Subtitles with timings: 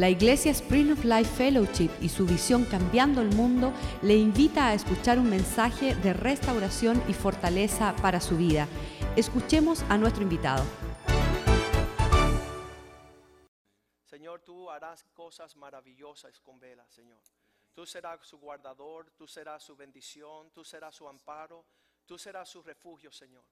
[0.00, 4.72] La Iglesia Spring of Life Fellowship y su visión Cambiando el Mundo le invita a
[4.72, 8.66] escuchar un mensaje de restauración y fortaleza para su vida.
[9.14, 10.64] Escuchemos a nuestro invitado.
[14.06, 17.20] Señor, tú harás cosas maravillosas con Vela, Señor.
[17.74, 21.66] Tú serás su guardador, tú serás su bendición, tú serás su amparo,
[22.06, 23.44] tú serás su refugio, Señor.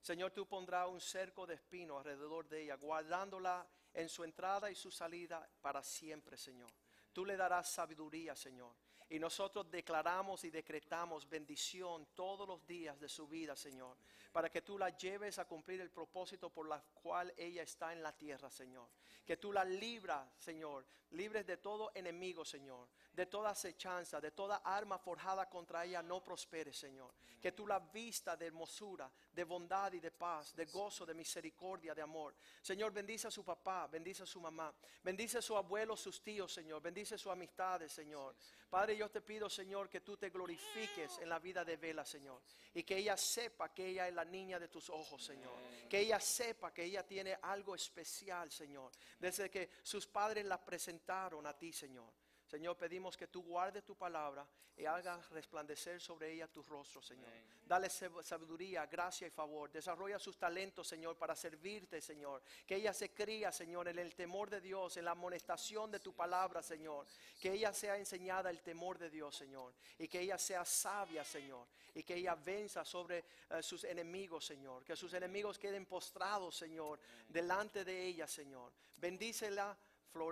[0.00, 4.74] Señor, tú pondrás un cerco de espino alrededor de ella, guardándola en su entrada y
[4.74, 6.70] su salida para siempre, Señor.
[7.12, 8.74] Tú le darás sabiduría, Señor.
[9.08, 13.96] Y nosotros declaramos y decretamos bendición todos los días de su vida, Señor,
[14.30, 18.04] para que tú la lleves a cumplir el propósito por la cual ella está en
[18.04, 18.88] la tierra, Señor.
[19.26, 22.88] Que tú la libras, Señor, libres de todo enemigo, Señor,
[23.20, 27.12] de toda acechanza, de toda arma forjada contra ella no prospere, Señor.
[27.38, 31.94] Que tú la vista de hermosura, de bondad y de paz, de gozo, de misericordia,
[31.94, 32.34] de amor.
[32.62, 36.50] Señor, bendice a su papá, bendice a su mamá, bendice a su abuelo, sus tíos,
[36.50, 38.34] Señor, bendice sus amistades, Señor.
[38.70, 42.40] Padre, yo te pido, Señor, que tú te glorifiques en la vida de Vela, Señor.
[42.72, 45.58] Y que ella sepa que ella es la niña de tus ojos, Señor.
[45.90, 48.90] Que ella sepa que ella tiene algo especial, Señor.
[49.18, 52.10] Desde que sus padres la presentaron a ti, Señor.
[52.50, 54.44] Señor, pedimos que tú guardes tu palabra
[54.76, 57.30] y hagas resplandecer sobre ella tu rostro, Señor.
[57.64, 59.70] Dale sabiduría, gracia y favor.
[59.70, 62.42] Desarrolla sus talentos, Señor, para servirte, Señor.
[62.66, 66.12] Que ella se cría, Señor, en el temor de Dios, en la amonestación de tu
[66.12, 67.06] palabra, Señor.
[67.38, 69.72] Que ella sea enseñada el temor de Dios, Señor.
[69.96, 71.68] Y que ella sea sabia, Señor.
[71.94, 74.84] Y que ella venza sobre eh, sus enemigos, Señor.
[74.84, 76.98] Que sus enemigos queden postrados, Señor,
[77.28, 78.72] delante de ella, Señor.
[78.96, 79.78] Bendícela,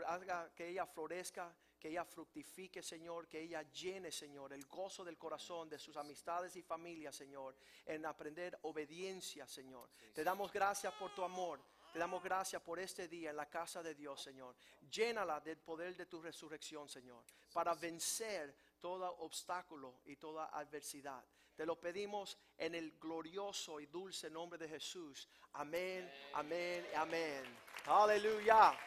[0.05, 5.17] haga que ella florezca que ella fructifique, Señor, que ella llene, Señor, el gozo del
[5.17, 9.91] corazón de sus amistades y familias, Señor, en aprender obediencia, Señor.
[10.15, 11.61] Te damos gracias por tu amor.
[11.93, 14.55] Te damos gracias por este día en la casa de Dios, Señor.
[14.91, 21.25] Llénala del poder de tu resurrección, Señor, para vencer todo obstáculo y toda adversidad.
[21.57, 25.29] Te lo pedimos en el glorioso y dulce nombre de Jesús.
[25.55, 27.43] Amén, amén, amén.
[27.87, 28.79] Aleluya.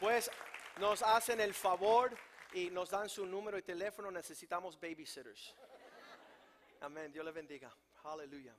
[0.00, 0.30] Pues
[0.78, 2.16] nos hacen el favor
[2.52, 5.54] y nos dan su número de teléfono, necesitamos babysitters.
[6.80, 7.74] Amén, Dios le bendiga.
[8.04, 8.54] Aleluya.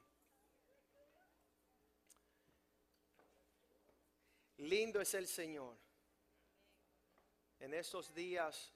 [4.57, 5.77] Lindo es el Señor.
[7.59, 8.73] En estos días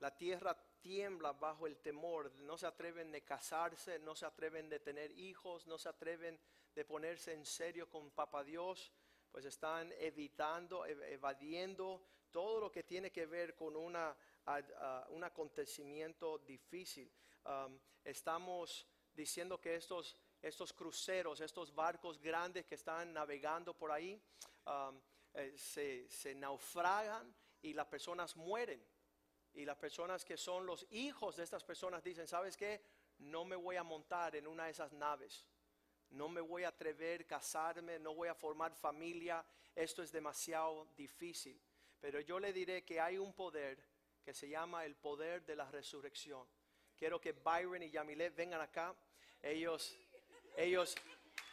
[0.00, 2.30] la tierra tiembla bajo el temor.
[2.40, 6.38] No se atreven de casarse, no se atreven de tener hijos, no se atreven
[6.74, 8.92] de ponerse en serio con Papá Dios
[9.30, 14.16] pues están evitando, evadiendo todo lo que tiene que ver con una,
[15.10, 17.10] un acontecimiento difícil.
[17.44, 24.20] Um, estamos diciendo que estos, estos cruceros, estos barcos grandes que están navegando por ahí,
[24.66, 25.00] um,
[25.34, 28.84] eh, se, se naufragan y las personas mueren.
[29.54, 32.82] Y las personas que son los hijos de estas personas dicen, ¿sabes qué?
[33.18, 35.46] No me voy a montar en una de esas naves
[36.10, 40.86] no me voy a atrever a casarme, no voy a formar familia, esto es demasiado
[40.96, 41.60] difícil.
[42.00, 43.78] Pero yo le diré que hay un poder
[44.24, 46.46] que se llama el poder de la resurrección.
[46.96, 48.94] Quiero que Byron y Yamilet vengan acá.
[49.40, 49.96] Ellos,
[50.56, 50.94] ellos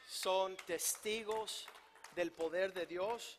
[0.08, 1.68] son testigos
[2.16, 3.38] del poder de Dios.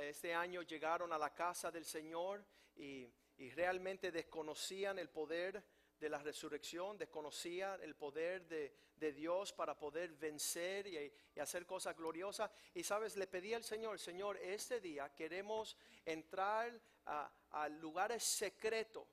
[0.00, 2.44] Este año llegaron a la casa del Señor
[2.76, 5.62] y, y realmente desconocían el poder
[6.00, 8.72] de la resurrección, desconocía el poder de,
[9.12, 12.50] Dios para poder vencer y, hacer cosas gloriosas.
[12.74, 19.06] Y sabes, le pedí al Señor, Señor, este día queremos entrar a, lugares secretos,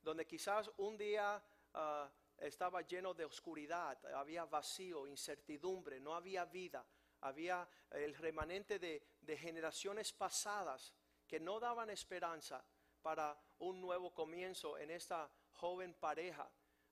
[0.00, 1.42] donde quizás un día
[1.74, 6.84] ah, estaba lleno de oscuridad, había vacío, incertidumbre, no había vida,
[7.20, 10.92] había el remanente de, de generaciones pasadas
[11.28, 12.64] que no daban esperanza
[13.00, 16.50] para un nuevo comienzo en esta joven pareja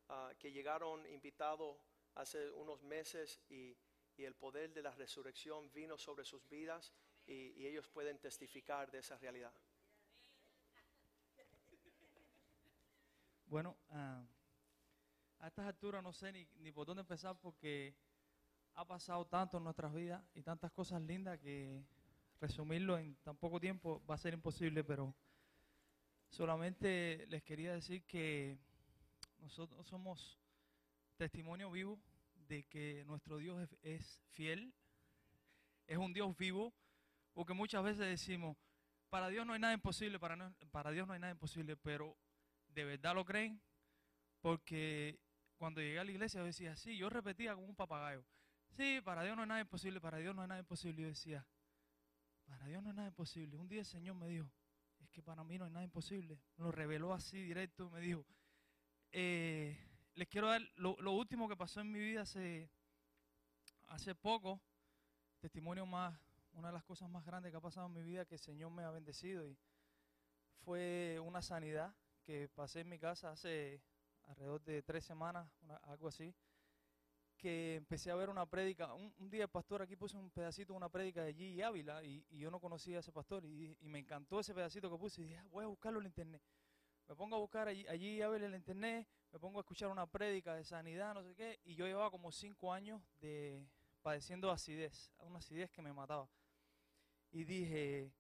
[0.09, 1.77] ah, que llegaron invitados
[2.15, 3.77] hace unos meses y,
[4.19, 6.93] el poder de la resurrección vino sobre sus vidas
[7.27, 9.51] y, ellos pueden testificar de esa realidad.
[13.47, 14.23] Bueno, ah,
[15.39, 17.97] a estas alturas no sé ni, ni por dónde empezar porque
[18.75, 21.83] ha pasado tanto en nuestras vidas y tantas cosas lindas que
[22.41, 25.15] resumirlo en tan poco tiempo va a ser imposible, pero
[26.31, 28.57] Solamente les quería decir que
[29.41, 30.39] nosotros somos
[31.17, 32.01] testimonio vivo
[32.47, 34.73] de que nuestro Dios es, fiel,
[35.89, 36.73] es un Dios vivo,
[37.33, 38.57] porque muchas veces decimos,
[39.09, 42.17] para Dios no hay nada imposible, para, para Dios no hay nada imposible, pero
[42.69, 43.61] ¿de verdad lo creen?
[44.41, 45.19] Porque
[45.57, 48.25] cuando llegué a la iglesia yo decía, sí, yo repetía como un papagayo,
[48.71, 51.45] sí, para Dios no hay nada imposible, para Dios no hay nada imposible, yo decía,
[52.47, 53.57] para Dios no es nada imposible.
[53.57, 54.51] Un día el Señor me dijo,
[55.13, 56.39] que para mí no hay nada imposible.
[56.57, 58.25] Lo reveló así directo, me dijo,
[59.13, 59.79] eh,
[60.15, 62.71] les quiero dar lo, lo último que pasó en mi vida hace,
[63.89, 64.61] hace poco,
[65.41, 66.19] testimonio más,
[66.53, 68.71] una de las cosas más grandes que ha pasado en mi vida que el Señor
[68.71, 69.57] me ha bendecido y
[70.65, 73.83] fue una sanidad que pasé en mi casa hace
[74.25, 76.35] alrededor de tres semanas, una- algo así,
[77.41, 78.93] que empecé a ver una prédica.
[78.93, 81.63] Un, día el pastor aquí puso un pedacito de una prédica de G.
[81.65, 84.91] Ávila y, y yo no conocía a ese pastor y, y me encantó ese pedacito
[84.91, 86.43] que puse y dije, "Ah, voy a buscarlo en internet.
[87.09, 90.55] Me pongo a buscar allí, allí Ávila en internet, me pongo a escuchar una prédica
[90.55, 93.67] de sanidad, no sé qué, y yo llevaba como cinco años de
[94.03, 96.29] padeciendo acidez, una acidez que me mataba.
[97.33, 98.13] Y dije,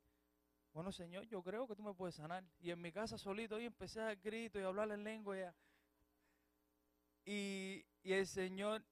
[0.73, 2.45] bueno Señor, yo creo que tú me puedes sanar.
[2.59, 5.37] Y en mi casa solito ahí empecé a gritos y hablar en lengua.
[5.37, 8.83] Y, y, y el Señor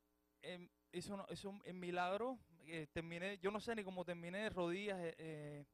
[0.42, 2.38] em, hizo, un, hizo un milagro.
[2.66, 5.66] eh, terminé, yo no sé ni cómo terminé de rodillas eh, eh,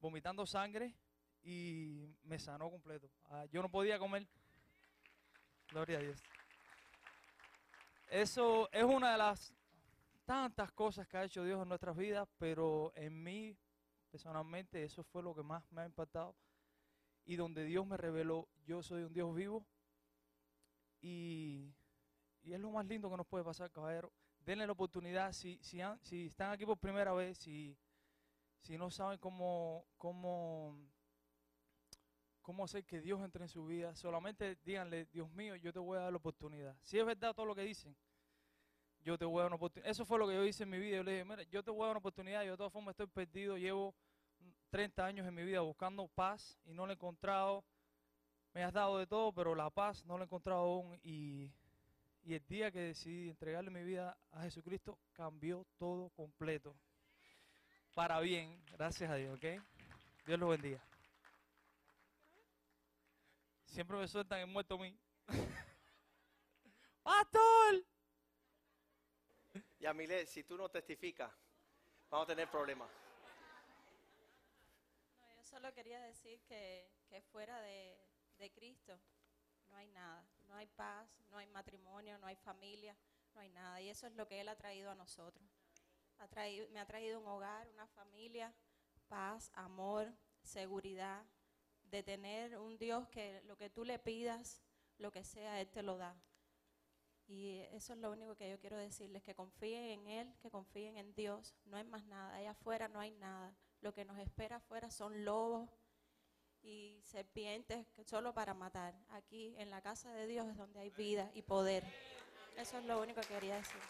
[0.00, 0.94] vomitando sangre
[1.42, 3.10] y me sanó completo.
[3.26, 4.26] Ah, yo no podía comer.
[5.70, 6.22] Gloria a Dios.
[8.08, 9.52] Eso es una de las
[10.24, 13.56] tantas cosas que ha hecho Dios en nuestras vidas, pero en mí
[14.10, 16.34] personalmente eso fue lo que más me ha impactado
[17.24, 19.66] y donde Dios me reveló, yo soy un Dios vivo
[21.00, 21.74] y,
[22.44, 24.12] y es lo más lindo que nos puede pasar, caballero.
[24.44, 25.80] Denle la oportunidad, si, si,
[26.26, 27.76] están aquí por primera vez, si,
[28.60, 30.76] si no saben cómo, cómo,
[32.42, 35.96] cómo hacer que Dios entre en su vida, solamente díganle, Dios mío, yo te voy
[35.96, 36.76] a dar la oportunidad.
[36.82, 37.96] Si es verdad todo lo que dicen,
[39.02, 39.90] yo te voy a dar una oportunidad.
[39.90, 40.96] Eso fue lo que yo hice en mi vida.
[40.96, 42.42] Yo le dije, mira, yo te voy a dar una oportunidad.
[42.42, 43.56] Yo de todas formas estoy perdido.
[43.56, 43.94] Llevo
[44.70, 47.64] 30 años en mi vida buscando paz y no la he encontrado.
[48.52, 50.98] Me has dado de todo, pero la paz no la he encontrado aún.
[51.02, 51.50] Y,
[52.24, 56.74] y el día que decidí entregarle mi vida a Jesucristo, cambió todo completo.
[57.92, 59.62] Para bien, gracias a Dios, ¿ok?
[60.26, 60.82] Dios lo bendiga.
[63.66, 64.98] Siempre me sueltan el muerto a mí.
[67.02, 67.84] ¡Pastor!
[69.78, 71.30] Y Amile, si tú no testificas,
[72.08, 72.88] vamos a tener problemas.
[75.20, 77.98] No, yo solo quería decir que, que fuera de,
[78.38, 78.98] de Cristo
[79.68, 80.24] no hay nada.
[80.54, 82.96] No hay paz, no hay matrimonio, no hay familia,
[83.34, 83.80] no hay nada.
[83.80, 85.44] Y eso es lo que Él ha traído a nosotros.
[86.18, 88.54] Ha traído, me ha traído un hogar, una familia,
[89.08, 90.14] paz, amor,
[90.44, 91.26] seguridad,
[91.82, 94.62] de tener un Dios que lo que tú le pidas,
[94.98, 96.14] lo que sea, Él te lo da.
[97.26, 100.96] Y eso es lo único que yo quiero decirles, que confíen en Él, que confíen
[100.98, 101.56] en Dios.
[101.64, 103.56] No hay más nada, allá afuera no hay nada.
[103.80, 105.68] Lo que nos espera afuera son lobos
[106.64, 108.94] y serpientes solo para matar.
[109.10, 111.84] Aquí en la casa de Dios es donde hay vida y poder.
[112.56, 113.80] Eso es lo único que quería decir.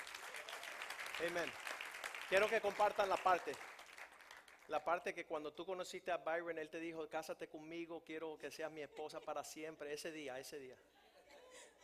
[1.29, 1.51] Amén.
[2.29, 3.53] Quiero que compartan la parte.
[4.69, 8.51] La parte que cuando tú conociste a Byron, él te dijo, cásate conmigo, quiero que
[8.51, 9.93] seas mi esposa para siempre.
[9.93, 10.77] Ese día, ese día.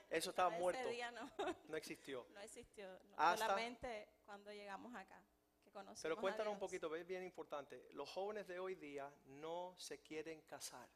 [0.08, 0.88] Eso estaba Ese muerto.
[0.88, 1.30] día no,
[1.68, 2.26] No existió.
[2.34, 2.88] no existió.
[2.88, 5.22] no, Hasta- solamente cuando llegamos acá,
[5.70, 7.88] que Pero cuéntanos un poquito, es bien importante.
[7.92, 10.88] Los jóvenes de hoy día no se quieren casar.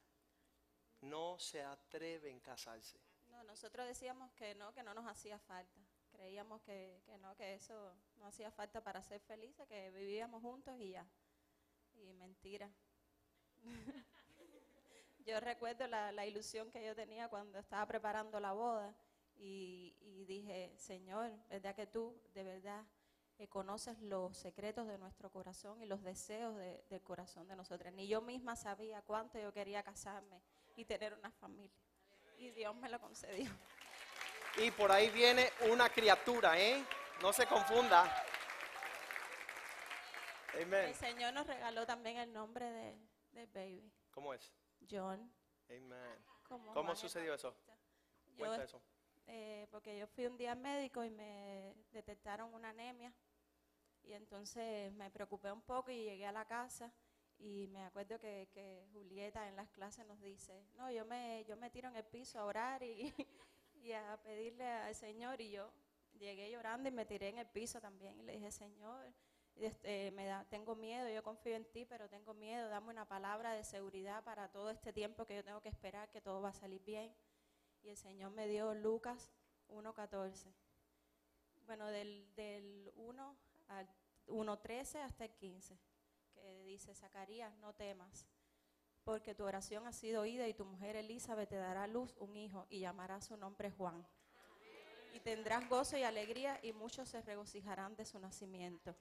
[1.00, 2.98] No se atreven a casarse.
[3.28, 5.80] No, nosotros decíamos que no, que no nos hacía falta.
[6.10, 10.78] Creíamos que, que no, que eso no hacía falta para ser felices, que vivíamos juntos
[10.78, 11.06] y ya.
[11.94, 12.70] Y mentira.
[15.26, 18.94] yo recuerdo la, la ilusión que yo tenía cuando estaba preparando la boda
[19.36, 22.84] y, y dije, Señor, ¿verdad que tú de verdad
[23.38, 27.92] eh, conoces los secretos de nuestro corazón y los deseos de- del corazón de nosotras?
[27.92, 30.40] Ni yo misma sabía cuánto yo quería casarme
[30.76, 31.76] y tener una familia.
[32.38, 33.50] Y Dios me lo concedió.
[34.56, 36.84] Y por ahí viene una criatura, ¿eh?
[37.22, 38.04] No se confunda.
[40.54, 40.86] Amén.
[40.88, 42.96] El Señor nos regaló también el nombre de,
[43.32, 44.52] de baby, ¿Cómo es?
[44.88, 45.32] John.
[45.68, 46.24] Amén.
[46.46, 47.56] como ¿Cómo sucedió eso?
[48.36, 48.80] Yo, Cuenta eso.
[49.26, 53.12] Eh, porque yo fui un día al médico y me detectaron una anemia.
[54.02, 56.92] Y entonces me preocupé un poco y llegué a la casa
[57.38, 61.56] y me acuerdo que, que Julieta en las clases nos dice, no, yo me, yo
[61.56, 63.12] me tiro en el piso a orar y,
[63.74, 65.72] y a pedirle al Señor y yo
[66.18, 69.12] llegué llorando y me tiré en el piso también y le dije, Señor,
[69.56, 73.52] este, me da, tengo miedo, yo confío en ti, pero tengo miedo, dame una palabra
[73.52, 76.54] de seguridad para todo este tiempo que yo tengo que esperar, que todo va a
[76.54, 77.14] salir bien.
[77.84, 79.30] Y el Señor me dio Lucas
[79.68, 80.54] 1.14.
[81.66, 83.36] Bueno, del, del 1
[83.68, 83.86] al
[84.26, 85.78] 1.13 hasta el 15,
[86.32, 88.26] que dice, Zacarías, no temas,
[89.04, 92.36] porque tu oración ha sido oída y tu mujer Elizabeth te dará a luz un
[92.36, 94.06] hijo y llamará su nombre Juan.
[95.12, 98.96] Y tendrás gozo y alegría y muchos se regocijarán de su nacimiento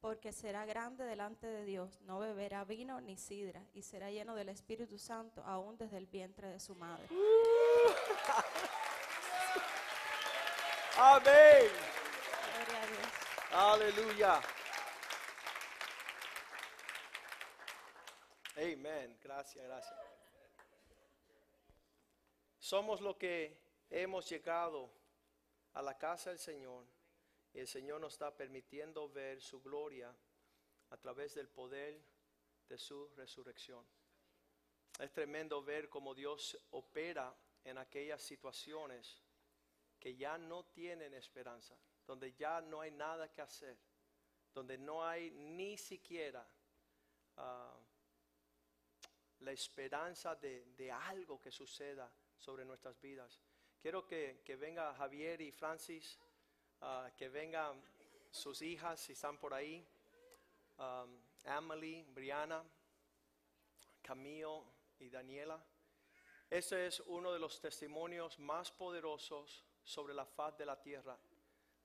[0.00, 4.48] porque será grande delante de Dios, no beberá vino ni sidra, y será lleno del
[4.48, 7.06] Espíritu Santo aún desde el vientre de su madre.
[10.96, 11.70] Amén.
[12.54, 13.06] Gloria a Dios.
[13.52, 14.40] Aleluya.
[18.56, 19.16] Amén.
[19.22, 19.98] Gracias, gracias.
[22.58, 23.56] Somos lo que
[23.88, 24.90] hemos llegado
[25.74, 26.84] a la casa del Señor
[27.52, 30.14] y el Señor nos está permitiendo ver su gloria
[30.90, 32.02] a través del poder
[32.68, 33.84] de su resurrección.
[34.98, 39.22] Es tremendo ver cómo Dios opera en aquellas situaciones
[39.98, 43.78] que ya no tienen esperanza, donde ya no hay nada que hacer,
[44.52, 46.48] donde no hay ni siquiera
[47.36, 47.78] ah,
[49.40, 53.40] la esperanza de, de algo que suceda sobre nuestras vidas.
[53.80, 56.18] Quiero que, que venga Javier y Francis,
[56.80, 57.82] ah, que vengan
[58.30, 59.86] sus hijas si están por ahí,
[60.78, 62.62] um, Emily, Brianna,
[64.02, 64.64] Camilo
[64.98, 65.62] y Daniela.
[66.50, 71.18] Este es uno de los testimonios más poderosos sobre la faz de la tierra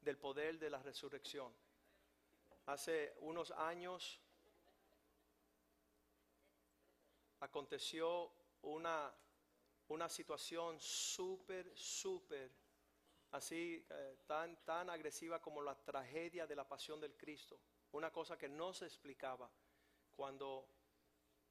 [0.02, 1.54] del poder de la resurrección.
[2.66, 4.20] Hace unos años
[7.40, 8.32] aconteció
[8.62, 9.14] una,
[9.90, 12.52] una situación súper, súper,
[13.34, 17.60] así, eh, tan, tan agresiva como la tragedia de la pasión del Cristo.
[17.92, 19.52] Una cosa que no se explicaba
[20.12, 20.70] cuando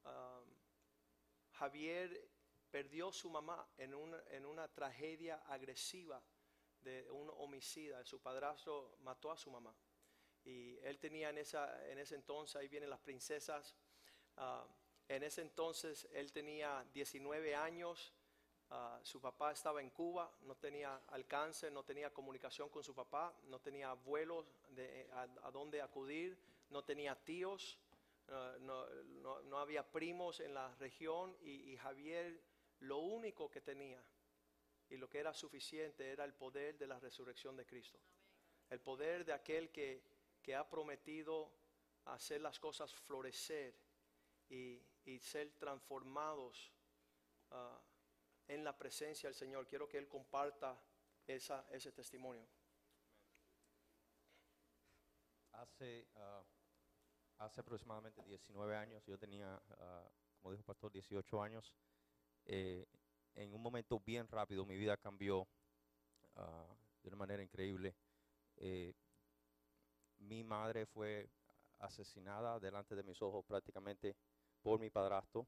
[0.04, 0.56] um,
[1.52, 2.30] Javier
[2.70, 6.22] perdió su mamá en una, en una tragedia agresiva
[6.80, 8.04] de un homicida.
[8.04, 9.74] Su padrastro mató a su mamá.
[10.44, 13.76] Y él tenía en, esa, en ese entonces, ahí vienen las princesas,
[15.08, 18.12] en ese entonces él tenía 19 años,
[18.73, 23.33] ah, su papá estaba en Cuba, no tenía alcance, no tenía comunicación con su papá,
[23.45, 26.37] no tenía vuelos de, a, dónde acudir,
[26.71, 27.79] no tenía tíos,
[28.61, 28.88] no,
[29.23, 32.41] no- no había primos en la región y, y Javier
[32.81, 34.02] lo único que tenía
[34.88, 37.99] y lo que era suficiente era el poder de la resurrección de Cristo.
[38.71, 40.02] El poder de aquel que,
[40.43, 41.50] que ha prometido
[42.07, 43.75] hacer las cosas florecer
[44.49, 46.73] y, y ser transformados
[47.50, 47.79] ah,
[48.49, 49.66] en la presencia del Señor.
[49.66, 50.78] Quiero que Él comparta
[51.26, 52.46] esa, ese testimonio.
[55.52, 56.42] Hace, ah,
[57.38, 61.72] hace aproximadamente 19 años, yo tenía, ah, como dijo el pastor, 18 años.
[62.46, 62.87] eh,
[63.34, 65.49] en un momento bien rápido mi vida cambió
[66.37, 66.66] ah,
[67.02, 67.94] de una manera increíble.
[68.56, 68.94] Eh,
[70.18, 71.28] mi madre fue
[71.78, 74.16] asesinada delante de mis ojos prácticamente
[74.62, 75.46] por mi padrastro.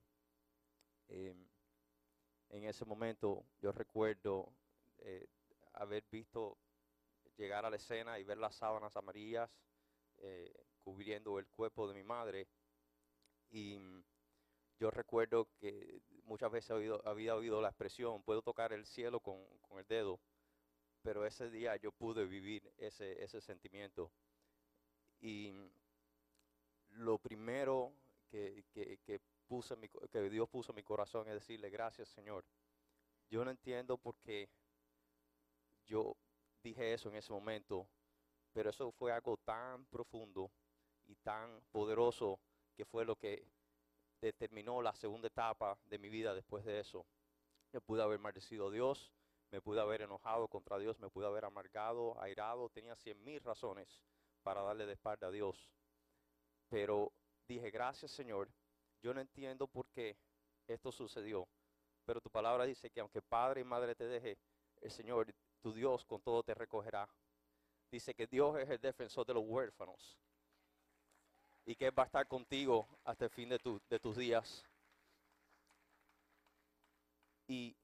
[1.08, 1.46] Em,
[2.50, 4.52] en ese momento yo recuerdo
[4.98, 5.26] eh,
[5.74, 6.56] haber visto
[7.36, 9.50] llegar a la escena y ver las sábanas amarillas
[10.18, 12.46] eh, cubriendo el cuerpo de mi madre.
[13.50, 14.04] Y mm,
[14.78, 16.70] yo recuerdo que muchas veces
[17.04, 20.20] había oído la expresión, puedo tocar el cielo con, con el dedo,
[21.02, 24.10] pero ese día yo pude vivir ese, ese sentimiento.
[25.20, 25.70] Y mm,
[26.90, 27.92] lo primero
[28.30, 29.20] que, que, que
[29.54, 32.44] puse mi que Dios puso mi corazón es decirle gracias Señor.
[33.30, 34.48] Yo no entiendo por qué
[35.86, 36.16] yo
[36.60, 37.86] dije eso en ese momento,
[38.52, 40.50] pero eso fue algo tan profundo
[41.06, 42.40] y tan poderoso
[42.74, 43.46] que fue lo que
[44.20, 47.06] determinó la segunda etapa de mi vida después de eso.
[47.70, 49.12] Me pude haber maldecido a Dios,
[49.52, 54.02] me pude haber enojado contra Dios, me pude haber amargado, airado, tenía cien mil razones
[54.42, 55.70] para darle de espalda a Dios.
[56.68, 57.12] Pero
[57.46, 58.50] dije, gracias Señor,
[59.04, 60.16] yo no entiendo por qué
[60.66, 61.46] esto sucedió,
[62.06, 64.38] pero tu palabra dice que aunque padre y madre te deje,
[64.80, 65.30] el Señor,
[65.60, 67.06] tu Dios, con todo te recogerá.
[67.90, 70.16] Dice que Dios es el defensor de los huérfanos
[71.66, 74.64] y que va a estar contigo hasta el fin de, de tus días.
[77.46, 77.76] Y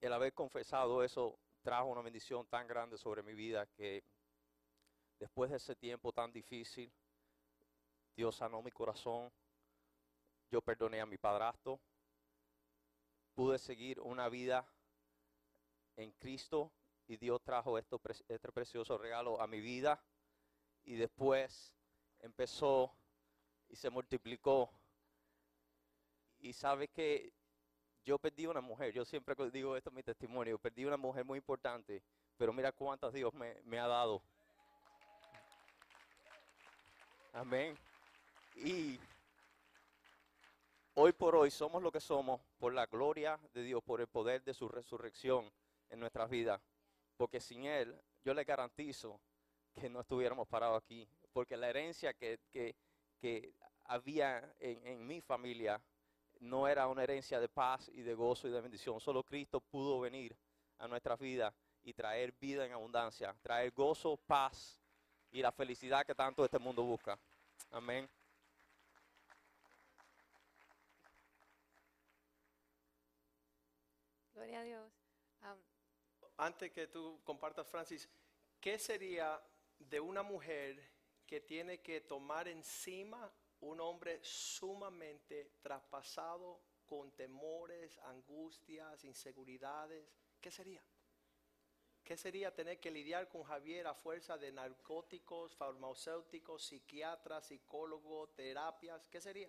[0.00, 4.04] el haber confesado eso trajo una bendición tan grande sobre mi vida que
[5.18, 6.88] después de ese tiempo tan difícil,
[8.14, 9.28] Dios sanó mi corazón.
[10.52, 11.80] Yo perdoné a mi padrastro.
[13.34, 14.68] Pude seguir una vida
[15.96, 16.70] en Cristo
[17.08, 20.04] y Dios trajo este precioso regalo a mi vida.
[20.84, 21.72] Y después
[22.20, 22.92] empezó
[23.70, 24.70] y se multiplicó.
[26.40, 27.32] Y sabe que
[28.04, 31.38] yo perdí una mujer, yo siempre digo esto en mi testimonio, perdí una mujer muy
[31.38, 32.02] importante,
[32.36, 34.22] pero mira cuántas Dios me, me ha dado.
[37.32, 37.78] Amén.
[38.56, 39.00] Y
[41.02, 44.44] hoy por hoy somos lo que somos por la gloria de Dios, por el poder
[44.44, 45.50] de su resurrección
[45.90, 46.60] en nuestras vidas.
[47.16, 49.20] Porque sin Él, yo le garantizo
[49.74, 52.76] que no estuviéramos parados aquí, porque la herencia que, que-
[53.84, 55.80] había en, en mi familia
[56.38, 59.00] no era una herencia de paz y de gozo y de bendición.
[59.00, 60.36] Solo Cristo pudo venir
[60.78, 64.80] a nuestras vidas y traer vida en abundancia, traer gozo, paz
[65.32, 67.18] y la felicidad que tanto este mundo busca.
[67.72, 68.08] Amén.
[76.36, 78.08] Antes que tú compartas, Francis,
[78.60, 79.40] ¿qué sería
[79.78, 80.82] de una mujer
[81.26, 90.12] que tiene que tomar encima un hombre sumamente traspasado con temores, angustias, inseguridades?
[90.40, 90.82] ¿Qué sería?
[92.04, 99.08] ¿Qué sería tener que lidiar con Javier a fuerza de narcóticos, farmacéuticos, psiquiatras, psicólogos, terapias?
[99.08, 99.48] ¿Qué sería?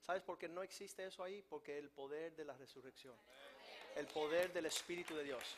[0.00, 1.42] ¿Sabes por qué no existe eso ahí?
[1.42, 3.18] Porque el poder de la resurrección,
[3.96, 5.56] el poder del Espíritu de Dios.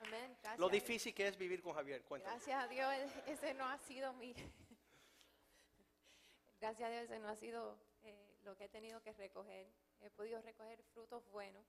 [0.00, 0.36] amén.
[0.42, 2.34] Gracias Lo difícil que es vivir con Javier, cuéntame.
[2.34, 2.94] Gracias a Dios,
[3.26, 4.34] ese no ha sido mi.
[6.60, 9.66] Gracias a Dios, ese no ha sido eh, lo que he tenido que recoger.
[10.02, 11.64] He podido recoger frutos buenos,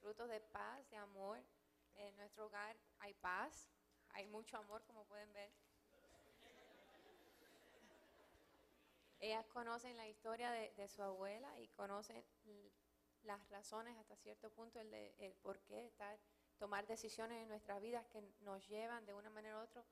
[0.00, 1.40] frutos de paz, de amor.
[1.94, 3.70] En nuestro hogar hay paz,
[4.10, 5.52] hay mucho amor, como pueden ver.
[9.20, 12.24] Ellas conocen la historia de, de su abuela y conocen
[13.24, 16.18] las razones hasta cierto punto, el, de, el por qué estar,
[16.58, 19.84] tomar decisiones en nuestras vidas que nos llevan de una manera u otra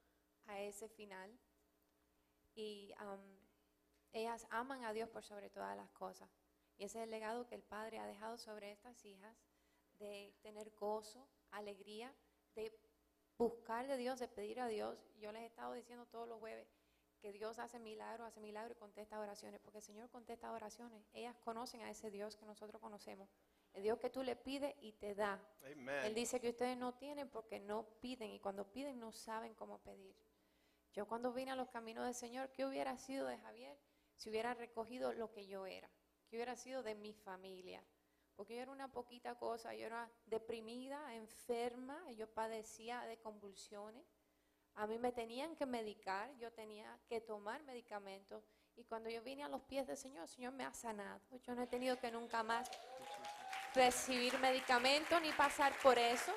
[0.46, 1.38] a ese final.
[2.54, 2.94] Y
[4.12, 6.28] ellas aman a Dios por sobre todas las cosas.
[6.76, 9.36] Y ese es el legado que el Padre ha dejado sobre estas hijas,
[9.98, 12.12] de tener gozo, alegría,
[12.54, 12.76] de
[13.38, 14.98] buscar de Dios, de pedir a Dios.
[15.18, 16.66] Yo les he estado diciendo todos los jueves
[17.22, 21.06] que Dios hace milagros, hace milagros y contesta oraciones, porque el Señor contesta oraciones.
[21.14, 23.28] Ellas conocen a ese Dios que nosotros conocemos.
[23.72, 25.40] El Dios que tú le pides y te da.
[25.62, 29.78] Él dice que ustedes no tienen porque no piden y cuando piden no saben cómo
[29.78, 30.16] pedir.
[30.92, 33.78] Yo cuando vine a los caminos del Señor, ¿qué hubiera sido de Javier
[34.16, 35.88] si hubiera recogido lo que yo era?
[36.28, 37.84] ¿Qué hubiera sido de mi familia?
[38.34, 44.04] Porque yo era una poquita cosa, yo era deprimida, enferma, yo padecía de convulsiones.
[44.74, 48.42] A mí me tenían que medicar, yo tenía que tomar medicamentos.
[48.74, 51.20] Y cuando yo vine a los pies del Señor, el Señor me ha sanado.
[51.42, 52.70] Yo no he tenido que nunca más
[53.74, 56.32] recibir medicamentos ni pasar por eso.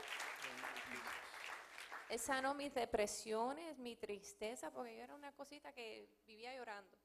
[2.10, 6.98] Él sanó mis depresiones, mi tristeza, porque yo era una cosita que vivía llorando.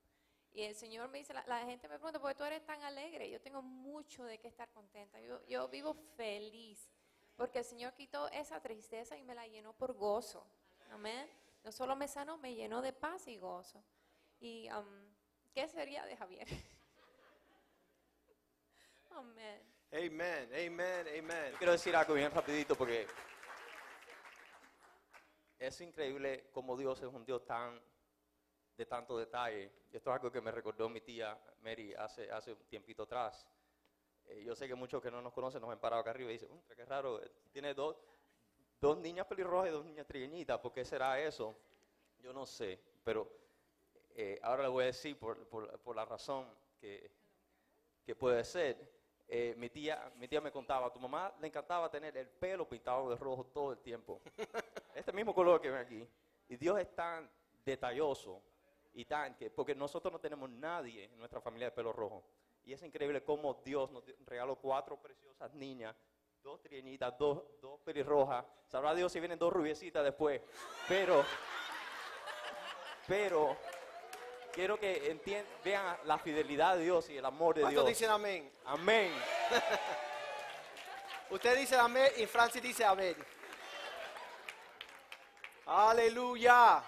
[0.53, 2.83] Y el Señor me dice, la, la gente me pregunta, ¿por qué tú eres tan
[2.83, 3.31] alegre?
[3.31, 5.21] Yo tengo mucho de qué estar contenta.
[5.21, 6.91] Yo, yo vivo feliz,
[7.37, 10.45] porque el Señor quitó esa tristeza y me la llenó por gozo.
[10.91, 11.29] Amén.
[11.63, 13.83] No solo me sanó, me llenó de paz y gozo.
[14.41, 15.15] ¿Y am,
[15.53, 16.49] qué sería de Javier?
[19.11, 19.63] Amén.
[19.93, 21.55] Amén, amén, amén.
[21.59, 23.07] Quiero decir algo bien rapidito porque
[25.59, 27.81] es increíble cómo Dios es un Dios tan
[28.77, 29.73] de tanto detalle.
[29.93, 33.47] Esto es algo que me recordó mi tía Mary hace, hace un tiempito atrás.
[34.25, 36.35] Eh, yo sé que muchos que no nos conocen nos han parado acá arriba y
[36.35, 37.97] dicen, "Mm, qué raro, eh, tiene dos,
[38.81, 41.57] dos niñas pelirrojas y dos niñas trigueñitas, ¿por qué será eso?
[42.23, 43.31] Yo no sé, pero
[44.15, 46.47] eh, ahora le voy a decir por, por- por la razón
[46.81, 47.11] que,
[48.05, 48.99] que puede ser.
[49.29, 52.69] Eh, mi, tía, mi tía me contaba, a tu mamá le encantaba tener el pelo
[52.69, 54.21] pintado de rojo todo el tiempo.
[54.95, 56.09] Este mismo color que ven aquí.
[56.49, 57.31] Y Dios es tan
[57.65, 58.43] detalloso
[58.93, 62.25] y tan que, porque nosotros no tenemos nadie en nuestra familia de pelo rojo.
[62.65, 65.95] Y es increíble cómo Dios nos regaló cuatro preciosas niñas,
[66.43, 68.45] dos trieñitas, dos, dos pelirrojas.
[68.69, 70.41] Sabrá Dios si vienen dos rubiecitas después.
[70.89, 71.25] Pero,
[73.07, 73.57] pero,
[74.53, 77.99] quiero que entien- vean la fidelidad de Dios y el amor de ¿Cuántos Dios.
[77.99, 78.51] dicen amén?
[78.65, 79.13] Amén.
[81.31, 83.17] Usted dice amén y Francis dice amén.
[85.67, 86.83] Aleluya.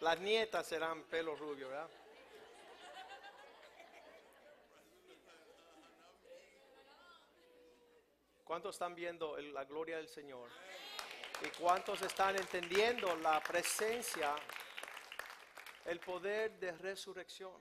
[0.00, 1.88] Las nietas serán pelo rubio, ¿verdad?
[8.54, 10.48] ¿Cuántos están viendo la gloria del Señor?
[11.44, 14.36] ¿Y cuántos están entendiendo la presencia,
[15.86, 17.60] el poder de resurrección?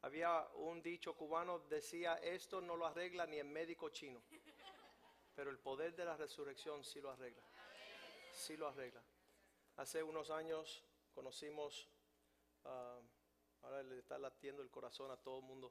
[0.00, 4.22] Había un dicho cubano, decía, esto no lo arregla ni el médico chino,
[5.34, 7.42] pero el poder de la resurrección sí lo arregla,
[8.32, 9.02] sí lo arregla.
[9.76, 11.86] Hace unos años conocimos,
[12.64, 12.98] ah,
[13.60, 15.70] ahora le está latiendo el corazón a todo el mundo,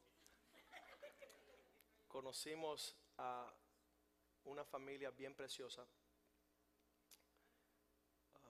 [2.07, 3.51] conocimos a
[4.45, 5.85] una familia bien preciosa.
[8.33, 8.49] Ah,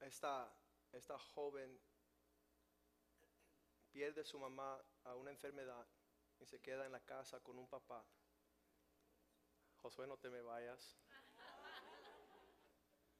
[0.00, 0.52] esta,
[0.92, 1.80] esta joven
[3.90, 5.86] pierde su mamá a una enfermedad
[6.40, 8.04] y se queda en la casa con un papá.
[9.76, 10.96] Josué, no te me vayas.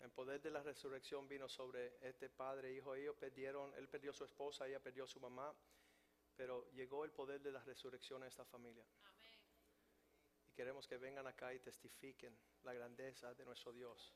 [0.01, 2.95] El poder de la resurrección vino sobre este padre hijo.
[2.95, 5.55] Ellos perdieron, él perdió su esposa, ella perdió su mamá,
[6.37, 8.85] pero llegó el poder de la resurrección a esta familia.
[10.55, 14.15] Queremos que vengan acá y testifiquen la grandeza de nuestro Dios.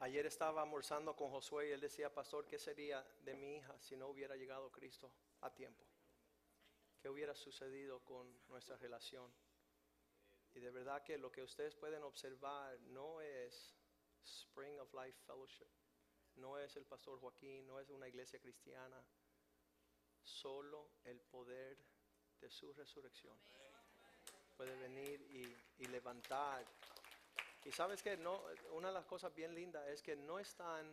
[0.00, 3.96] Ayer estaba almorzando con Josué y él decía, pastor, ¿qué sería de mi hija si
[3.96, 5.86] no hubiera llegado Cristo a tiempo?
[7.00, 9.32] ¿Qué hubiera sucedido con nuestra relación?
[10.54, 13.74] Y de verdad que lo que ustedes pueden observar no es
[14.26, 15.68] Spring of Life Fellowship,
[16.36, 19.02] no es el pastor Joaquín, no es una iglesia cristiana,
[20.22, 21.78] solo el poder
[22.40, 23.38] de su resurrección
[24.56, 25.20] puede venir
[25.78, 26.64] y, levantar.
[27.64, 30.86] Y sabes que no, una de las cosas bien lindas es que no están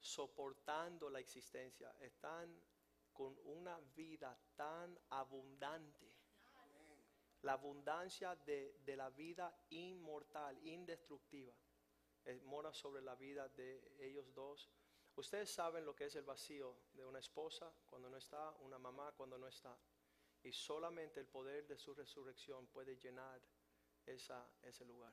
[0.00, 2.60] soportando la existencia, están
[3.12, 6.10] con una vida tan abundante.
[7.42, 11.52] La abundancia de, de la vida inmortal, indestructiva,
[12.44, 14.70] mora sobre la vida de ellos dos.
[15.16, 19.12] Ustedes saben lo que es el vacío de una esposa cuando no está, una mamá
[19.12, 19.76] cuando no está.
[20.42, 23.40] Y solamente el poder de su resurrección puede llenar
[24.06, 25.12] esa, ese lugar.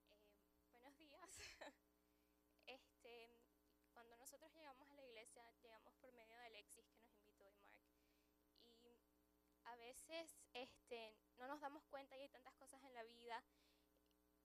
[0.00, 1.38] Eh, buenos días.
[2.66, 3.38] Este,
[3.92, 7.54] cuando nosotros llegamos a la iglesia, llegamos por medio de Alexis que nos invitó y
[7.56, 7.86] Mark.
[8.64, 8.98] Y
[9.64, 13.42] a veces este, no nos damos cuenta y hay tantas cosas en la vida.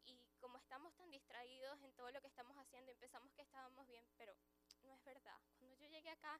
[0.05, 4.05] Y como estamos tan distraídos en todo lo que estamos haciendo, empezamos que estábamos bien,
[4.17, 4.35] pero
[4.83, 5.39] no es verdad.
[5.57, 6.39] Cuando yo llegué acá,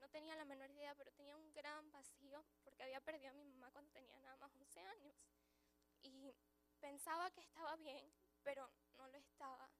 [0.00, 3.44] no tenía la menor idea, pero tenía un gran vacío porque había perdido a mi
[3.44, 5.14] mamá cuando tenía nada más 11 años.
[6.02, 6.34] Y
[6.80, 9.70] pensaba que estaba bien, pero no lo estaba.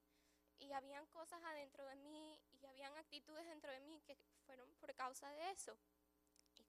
[0.58, 4.16] Y habían cosas adentro de mí y habían actitudes dentro de mí que
[4.46, 5.76] fueron por causa de eso.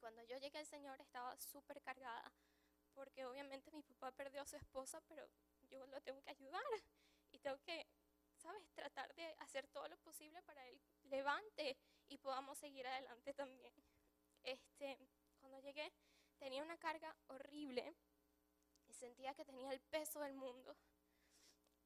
[0.06, 2.32] Cuando yo llegué al Señor estaba súper cargada,
[2.94, 5.28] porque obviamente mi papá perdió a su esposa, pero
[5.64, 6.62] yo lo tengo que ayudar
[7.32, 7.88] y tengo que,
[8.36, 11.76] ¿sabes?, tratar de hacer todo lo posible para él levante
[12.08, 13.74] y podamos seguir adelante también.
[14.44, 14.96] Este,
[15.40, 15.92] cuando llegué
[16.38, 17.92] tenía una carga horrible
[18.86, 20.78] y sentía que tenía el peso del mundo.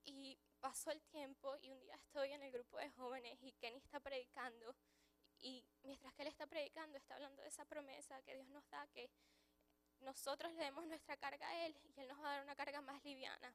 [0.04, 3.78] Y pasó el tiempo y un día estoy en el grupo de jóvenes y Kenny
[3.78, 4.76] está predicando
[5.42, 8.88] y mientras que él está predicando está hablando de esa promesa que Dios nos da
[8.88, 9.10] que
[10.02, 12.82] nosotros le demos nuestra carga a él y él nos va a dar una carga
[12.82, 13.54] más liviana.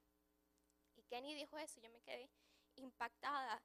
[0.96, 2.30] Y Kenny dijo eso, yo me quedé
[2.76, 3.62] impactada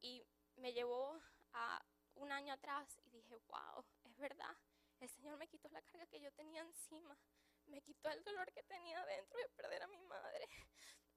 [0.00, 0.24] y
[0.56, 1.20] me llevó
[1.52, 4.56] a un año atrás y dije, wow, es verdad,
[5.00, 7.16] el Señor me quitó la carga que yo tenía encima,
[7.66, 10.48] me quitó el dolor que tenía dentro de perder a mi madre,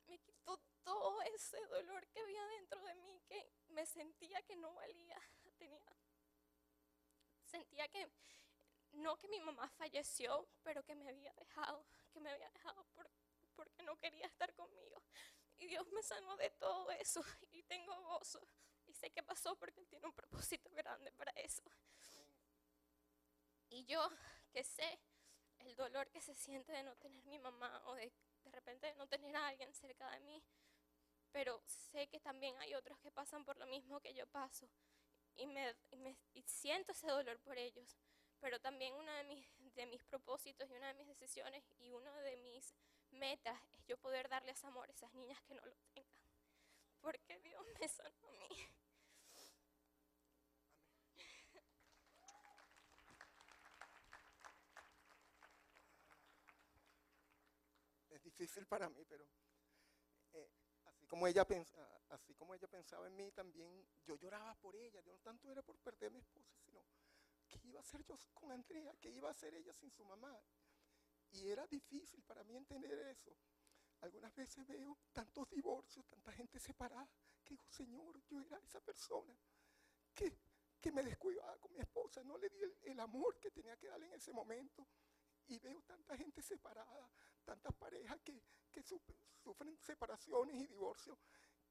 [0.08, 4.74] me quitó todo ese dolor que había dentro de mí, que me sentía que no
[4.74, 5.22] valía,
[7.54, 8.10] sentía que
[8.94, 13.10] no que mi mamá falleció, pero que me había dejado, que me había dejado por,
[13.56, 15.02] porque no quería estar conmigo.
[15.58, 18.42] Y Dios me sanó de todo eso y tengo gozo.
[18.86, 21.64] Y sé que pasó porque Él tiene un propósito grande para eso.
[23.70, 24.02] Y yo
[24.52, 25.00] que sé
[25.60, 28.12] el dolor que se siente de no tener mi mamá o de
[28.44, 30.44] de repente de no tener a alguien cerca de mí,
[31.32, 34.70] pero sé que también hay otros que pasan por lo mismo que yo paso
[35.36, 37.98] y, me, y me- y siento ese dolor por ellos.
[38.40, 42.14] Pero también uno de mis, de mis propósitos y una de mis decisiones y uno
[42.22, 42.74] de mis
[43.12, 46.12] metas es yo poder darles amor a esas niñas que no lo tengan.
[47.02, 48.68] Porque Dios me sanó a mí.
[58.12, 59.26] es difícil para mí, pero
[60.34, 60.50] eh,
[61.14, 61.46] como ella
[62.10, 65.00] así como ella pensaba en mí, también yo lloraba por ella.
[65.02, 66.84] Yo no tanto era por perder a mi esposa, sino
[67.48, 70.36] qué iba a hacer yo con Andrea, qué iba a hacer ella sin su mamá.
[71.30, 73.32] Y era difícil para mí entender eso.
[74.02, 77.08] Algunas veces veo tantos divorcios, tanta gente separada,
[77.44, 79.38] que digo, Señor, yo era esa persona
[80.16, 80.36] que,
[80.82, 83.86] que me descuidaba con mi esposa, no le di el, el amor que tenía que
[83.86, 84.88] darle en ese momento.
[85.46, 87.08] Y veo tanta gente separada,
[87.46, 88.42] tantas parejas que,
[88.74, 89.02] que su-
[89.44, 91.18] sufren separaciones y divorcios,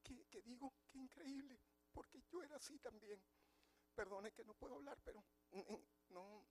[0.02, 1.58] que, digo, qué increíble,
[1.92, 3.22] porque yo era así también.
[3.94, 6.44] Perdone que no puedo hablar, pero mm, mm, no.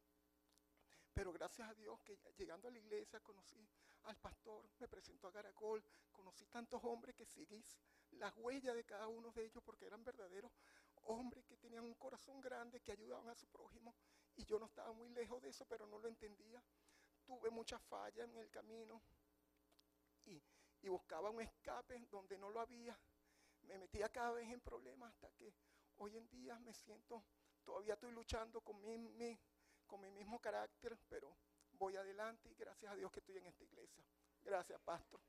[1.14, 3.68] Pero gracias a Dios que llegando a la iglesia conocí
[4.04, 7.64] al pastor, me presentó a Caracol, conocí tantos hombres que seguí
[8.12, 10.52] las huellas de cada uno de ellos porque eran verdaderos
[11.04, 13.96] hombres que tenían un corazón grande, que ayudaban a su prójimo.
[14.36, 16.64] Y yo no estaba muy lejos de eso, pero no lo entendía.
[17.26, 19.02] Tuve muchas fallas en el camino
[20.26, 20.42] y,
[20.90, 22.98] buscaba un escape donde no lo había.
[23.64, 25.54] me metía cada vez en problemas hasta que
[25.98, 27.24] hoy en día me siento,
[27.64, 29.40] todavía estoy luchando con mi, mi-
[29.88, 31.38] con mi mismo carácter, pero
[31.74, 34.04] voy adelante y gracias a Dios que estoy en esta iglesia.
[34.44, 35.22] Gracias, pastor.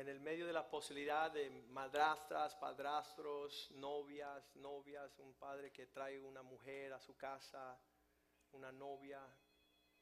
[0.00, 6.18] En el medio de la posibilidad de madrastras, padrastros, novias, novias, un padre que trae
[6.18, 7.78] una mujer a su casa,
[8.52, 9.20] una novia,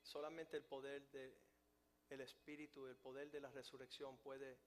[0.01, 1.37] solamente el poder del
[2.11, 4.61] el Espíritu, el poder de la resurrección puede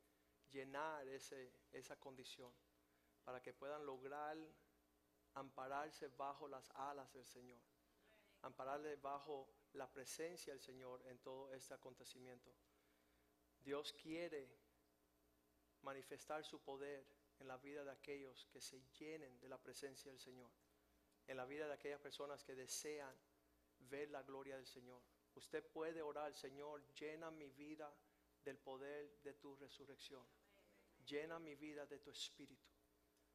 [0.49, 2.51] llenar ese, esa condición
[3.23, 4.37] para que puedan lograr
[5.35, 7.61] ampararse bajo las alas del Señor,
[8.41, 12.53] ampararse bajo la presencia del Señor en todo este acontecimiento.
[13.63, 14.70] Dios quiere
[15.81, 17.05] manifestar su poder
[17.39, 20.51] en la vida de aquellos que se llenen de la presencia del Señor,
[21.27, 23.15] en la vida de aquellas personas que desean
[23.89, 25.01] ver la gloria del Señor.
[25.35, 27.93] Usted puede orar, Señor, llena mi vida
[28.43, 30.25] del poder de tu resurrección.
[31.05, 32.69] Llena mi vida de tu espíritu.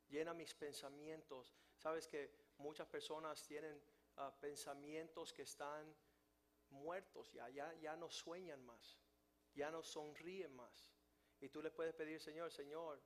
[0.09, 1.55] Llena mis pensamientos.
[1.77, 3.83] Sabes que muchas personas tienen
[4.17, 5.95] ah, pensamientos que están
[6.71, 8.99] muertos ya, ya, ya no sueñan más,
[9.55, 10.96] ya no sonríen más.
[11.41, 13.01] Y tú le puedes pedir, Señor, Señor,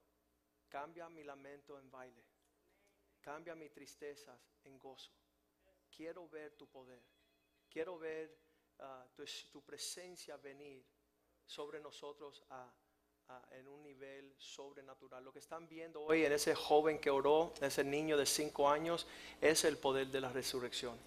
[0.69, 2.23] cambia mi lamento en baile.
[3.21, 5.11] Cambia mi tristezas en gozo.
[5.95, 7.03] Quiero ver tu poder.
[7.69, 8.35] Quiero ver
[8.79, 9.07] ah,
[9.53, 10.85] tu, presencia venir
[11.45, 12.73] sobre nosotros a-
[13.53, 15.23] en un nivel sobrenatural.
[15.23, 19.07] Lo que están viendo hoy en ese joven que oró, ese niño de cinco años,
[19.41, 20.99] es el poder de la resurrección.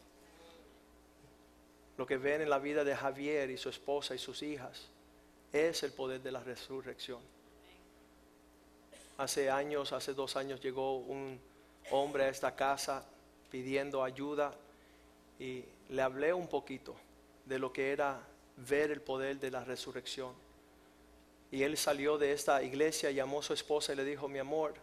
[1.97, 4.89] Lo que ven en la vida de Javier y su esposa y sus hijas
[5.53, 7.21] es el poder de la resurrección.
[9.17, 11.39] Hace años, hace dos años llegó un
[11.91, 13.05] hombre a esta casa
[13.51, 14.51] pidiendo ayuda
[15.39, 16.95] y le hablé un poquito
[17.45, 18.19] de lo que era
[18.57, 20.33] ver el poder de la resurrección.
[21.51, 24.73] Y él salió de esta iglesia, llamó a su esposa y le dijo, mi amor,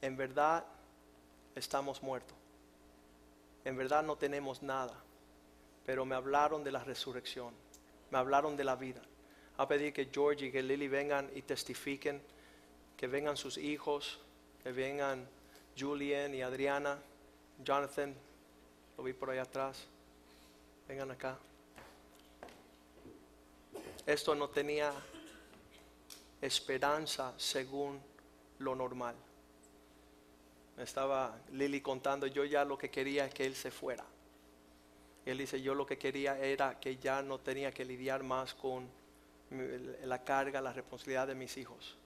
[0.00, 0.64] en verdad
[1.56, 2.36] estamos muertos.
[3.64, 4.94] En verdad no tenemos nada.
[5.86, 7.54] Pero me hablaron de la resurrección.
[8.10, 9.00] Me hablaron de la vida.
[9.56, 12.20] A pedir que George y que Lily vengan y testifiquen.
[12.96, 14.18] Que vengan sus hijos.
[14.64, 15.28] Que vengan
[15.78, 16.98] Julian y Adriana.
[17.64, 18.14] Jonathan.
[18.98, 19.86] Lo vi por allá atrás.
[20.88, 21.38] Vengan acá.
[24.04, 24.92] Esto no tenía
[26.40, 28.00] esperanza según
[28.58, 29.14] lo normal.
[30.76, 34.04] Me estaba Lily contando, yo ya lo que quería es que él se fuera.
[35.26, 38.88] Él dice, yo lo que quería era que ya no tenía que lidiar más con
[40.04, 41.98] la carga, la responsabilidad de mis hijos.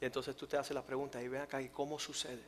[0.00, 2.42] Y entonces tú te haces la pregunta, y ven acá, ¿y cómo sucede?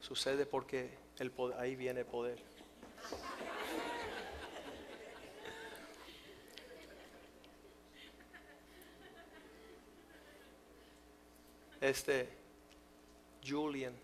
[0.00, 2.38] Sucede porque el poder, ahí viene el poder.
[11.80, 12.28] Este
[13.46, 14.03] Julian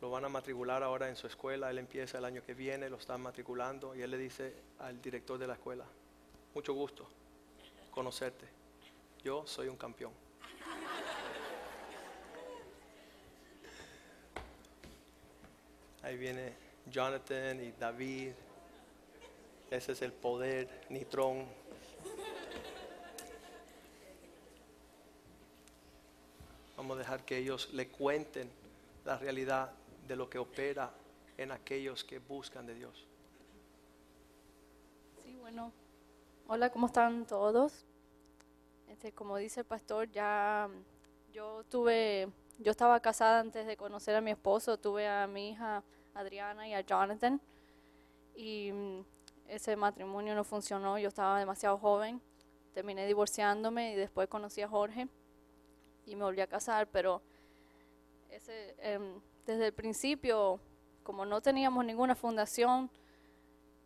[0.00, 2.96] lo van a matricular ahora en su escuela, él empieza el año que viene, lo
[2.96, 5.84] están matriculando y él le dice al director de la escuela,
[6.54, 7.06] mucho gusto
[7.90, 8.46] conocerte,
[9.22, 10.12] yo soy un campeón.
[16.02, 16.54] Ahí viene
[16.86, 18.32] Jonathan y David,
[19.70, 21.46] ese es el poder, Nitrón.
[26.76, 28.50] Vamos a dejar que ellos le cuenten
[29.04, 29.70] la realidad
[30.10, 30.92] de lo que opera
[31.38, 33.06] en aquellos que buscan de Dios.
[35.22, 35.72] Sí, bueno.
[36.48, 37.86] Hola, ¿cómo están todos?
[38.88, 40.68] Este, como dice el pastor, ya
[41.32, 45.84] yo tuve, yo estaba casada antes de conocer a mi esposo, tuve a mi hija
[46.12, 47.40] Adriana y a Jonathan
[48.34, 49.04] y mm,
[49.46, 52.20] ese matrimonio no funcionó, yo estaba demasiado joven,
[52.74, 55.06] terminé divorciándome y después conocí a Jorge
[56.04, 57.22] y me volví a casar, pero
[58.28, 59.20] ese, em,
[59.50, 60.60] desde el principio,
[61.02, 62.88] como no teníamos ninguna fundación,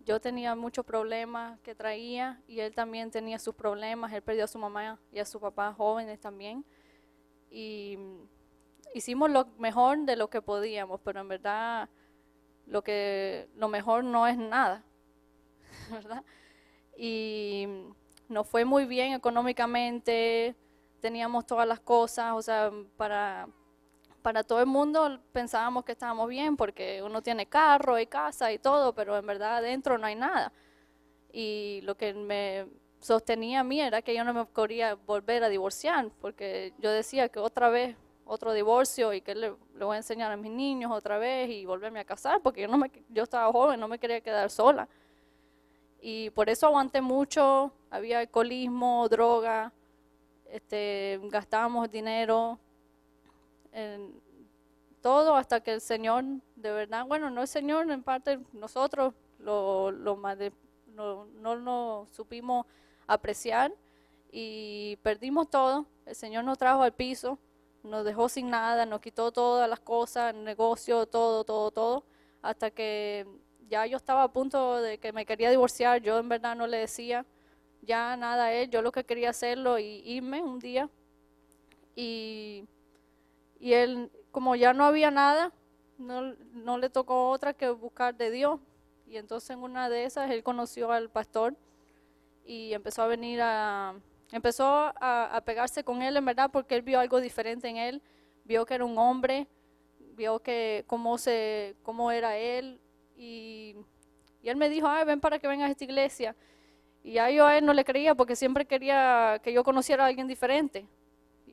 [0.05, 4.13] yo tenía muchos problemas que traía y él también tenía sus problemas.
[4.13, 6.67] Él perdió a su mamá y a su papá jóvenes también.
[7.51, 7.99] Y
[8.93, 11.89] hicimos lo mejor de lo que podíamos, pero en verdad
[12.67, 14.85] lo que lo mejor no es nada.
[16.97, 17.67] Y
[18.29, 20.55] nos fue muy bien económicamente,
[21.01, 23.49] teníamos todas las cosas, o sea, para
[24.25, 28.59] para todo el mundo pensábamos que estábamos bien porque uno tiene carro y casa y
[28.59, 30.51] todo, pero en verdad adentro no hay nada.
[31.31, 32.67] Y lo que me
[33.01, 37.29] sostenía a mí era que yo no me quería volver a divorciar porque yo decía
[37.29, 41.19] que otra vez otro divorcio y que le, voy a enseñar a mis niños otra
[41.19, 44.23] vez y volverme a casar, porque yo, no me, yo estaba joven, no me quería
[44.23, 44.89] quedar sola.
[46.01, 49.71] Y por eso aguanté mucho, había alcoholismo, droga,
[50.47, 52.59] este, gastábamos dinero,
[53.75, 54.23] en
[55.03, 56.25] todo hasta que el Señor,
[56.57, 60.17] de verdad, bueno, no el Señor, en parte nosotros lo, lo
[60.87, 62.65] no, no lo supimos
[63.07, 63.75] apreciar
[64.33, 65.87] y perdimos todo.
[66.07, 67.39] El Señor nos trajo al piso,
[67.83, 72.05] nos dejó sin nada, nos quitó todas las cosas, el negocio, todo, todo, todo,
[72.41, 73.27] hasta que
[73.69, 76.79] ya yo estaba a punto de que me quería divorciar, yo en verdad no le
[76.79, 77.27] decía
[77.83, 80.89] ya nada a él, yo lo que quería hacerlo y irme un día
[81.95, 82.65] y,
[83.65, 85.51] y él, como ya no había nada,
[85.97, 88.61] no, no le tocó otra que buscar de Dios.
[89.07, 91.57] Y entonces en una de esas él conoció al pastor
[92.45, 93.95] y empezó a venir a,
[94.33, 94.67] empezó
[95.01, 98.03] a, pegarse con él en verdad porque él vio algo diferente en él,
[98.45, 99.49] vio que era un hombre,
[100.15, 102.83] vio que cómo se, cómo era él
[103.17, 103.77] y,
[104.43, 106.37] y él me dijo, ay, ven para que vengas a esta iglesia.
[107.03, 110.09] Y ya yo a él no le creía porque siempre quería que yo conociera a
[110.09, 110.87] alguien diferente.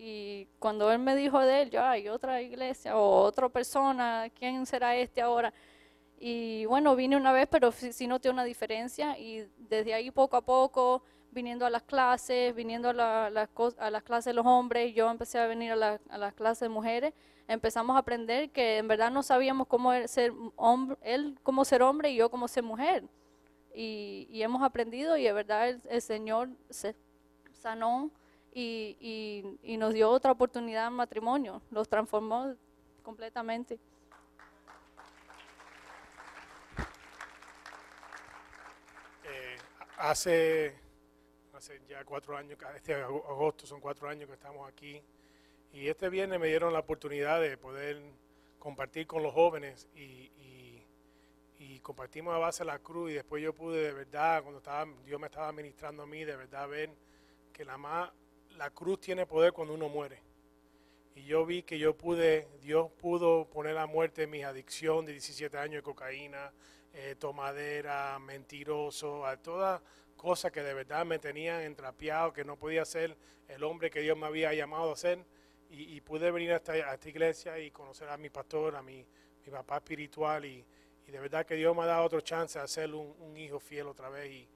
[0.03, 4.65] Y cuando él me dijo de él, yo, hay otra iglesia o otra persona, ¿quién
[4.65, 5.53] será este ahora?
[6.19, 10.37] Y bueno, vine una vez, pero sí, sí noté una diferencia y desde ahí poco
[10.37, 12.93] a poco, viniendo a las clases, viniendo a,
[13.29, 16.17] la- cos- a las clases de los hombres, yo empecé a venir a, la- a
[16.17, 17.13] las clases de mujeres,
[17.47, 22.11] empezamos a aprender que en verdad no sabíamos cómo ser hombre, él cómo ser hombre
[22.11, 23.03] y yo cómo ser mujer.
[23.75, 26.95] Y, y hemos aprendido y de verdad el, el Señor se
[27.53, 28.11] sanó
[28.53, 32.55] y, y- y nos dio otra oportunidad en matrimonio, los transformó
[33.03, 33.79] completamente.
[39.23, 39.57] Eh,
[39.97, 40.73] hace,
[41.87, 45.01] ya cuatro años, este ago- agosto son cuatro años que estamos aquí
[45.73, 48.01] y este viernes me dieron la oportunidad de poder
[48.59, 50.29] compartir con los jóvenes y,
[51.83, 55.25] compartimos a base la cruz y después yo pude de verdad, cuando estaba, Dios me
[55.27, 56.91] estaba ministrando a mí, de verdad ver
[57.51, 58.13] que la, ma-
[58.57, 60.21] la cruz tiene poder cuando uno muere.
[61.15, 65.57] Y yo vi que yo pude, Dios pudo poner a muerte mi adicción de 17
[65.57, 66.53] años de cocaína,
[66.93, 69.81] eh, tomadera, mentiroso, a todas
[70.15, 74.17] cosas que de verdad me tenían entrapeado, que no podía ser el hombre que Dios
[74.17, 75.25] me había llamado a ser.
[75.73, 79.05] Y, pude venir a esta, iglesia y conocer a mi pastor, a mi,
[79.45, 80.43] mi papá espiritual.
[80.43, 80.65] Y,
[81.07, 83.57] y de verdad que Dios me ha dado otro chance de ser un, un hijo
[83.57, 84.29] fiel otra vez.
[84.29, 84.49] Y,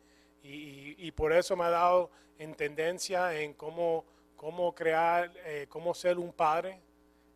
[0.48, 4.06] y, por eso me ha dado en tendencia en cómo,
[4.36, 6.82] cómo crear, eh, cómo ser un padre.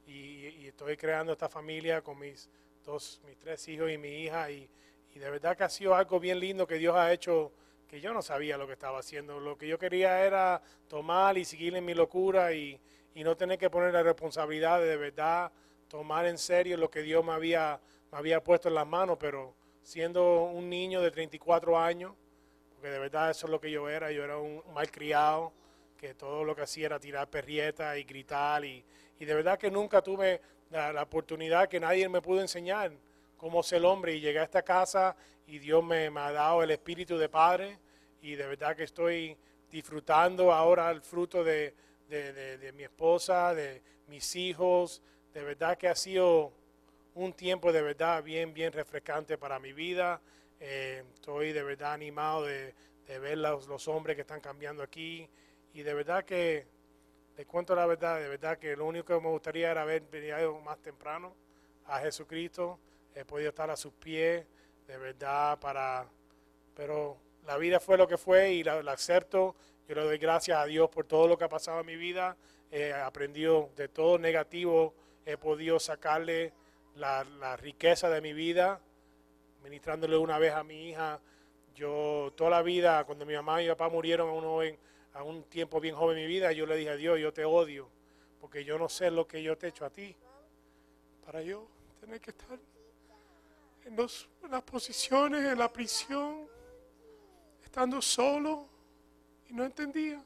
[0.05, 2.49] Y, estoy creando esta familia con mis
[2.85, 4.51] dos, mis tres hijos y mi hija.
[4.51, 4.69] Y,
[5.15, 7.51] y de verdad que ha sido algo bien lindo que Dios ha hecho,
[7.87, 9.39] que yo no sabía lo que estaba haciendo.
[9.39, 12.79] Lo que yo quería era tomar y seguir en mi locura y,
[13.15, 15.51] y no tener que poner la responsabilidad de, de verdad
[15.87, 17.79] tomar en serio lo que Dios me había,
[18.11, 19.17] me había puesto en las manos.
[19.19, 22.13] Pero siendo un niño de 34 años,
[22.79, 25.51] porque de verdad eso es lo que yo era, yo era un malcriado,
[25.97, 28.81] que todo lo que hacía era tirar perrietas y gritar, y,
[29.19, 30.39] y de verdad que nunca tuve
[30.69, 32.93] la, la oportunidad que nadie me pudo enseñar
[33.35, 35.13] cómo ser hombre, y llegué a esta casa
[35.45, 37.77] y Dios me, me ha dado el espíritu de padre,
[38.21, 39.35] y de verdad que estoy
[39.69, 41.73] disfrutando ahora el fruto de,
[42.07, 45.01] de- de- de mi esposa, de mis hijos,
[45.33, 46.53] de verdad que ha sido
[47.13, 50.21] un tiempo de verdad bien, bien refrescante para mi vida.
[50.59, 52.73] Eh, estoy de verdad animado de,
[53.07, 55.29] de ver los, los hombres que están cambiando aquí
[55.73, 56.67] y de verdad que,
[57.39, 60.59] les cuento la verdad, de verdad que lo único que me gustaría era haber venido
[60.59, 61.33] más temprano
[61.85, 62.77] a Jesucristo,
[63.15, 64.45] he podido estar a sus pies,
[64.85, 66.05] de verdad, para,
[66.75, 69.55] pero la vida fue lo que fue y la, la acepto.
[69.87, 72.35] Yo le doy gracias a Dios por todo lo que ha pasado en mi vida.
[72.71, 74.93] He aprendido de todo negativo,
[75.25, 76.51] he podido sacarle
[76.95, 78.81] la, la riqueza de mi vida,
[79.63, 81.19] ministrándole una vez a mi hija.
[81.75, 84.77] Yo toda la vida, cuando mi mamá y mi papá murieron a un, joven-
[85.13, 87.45] a un tiempo bien joven en mi vida, yo le dije a Dios, yo te
[87.45, 87.89] odio,
[88.41, 90.15] porque yo no sé lo que yo te he hecho a ti.
[91.25, 91.67] Para yo
[91.99, 92.57] tener que estar
[93.85, 96.47] en, en las posiciones, en la prisión,
[97.63, 98.67] estando solo,
[99.47, 100.23] y no entendía.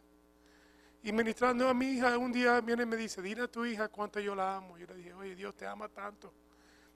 [1.03, 3.89] Y ministrando a mi hija, un día viene y me dice, dile a tu hija
[3.89, 4.77] cuánto yo la amo.
[4.77, 6.34] Yo le dije, oye, Dios te ama tanto,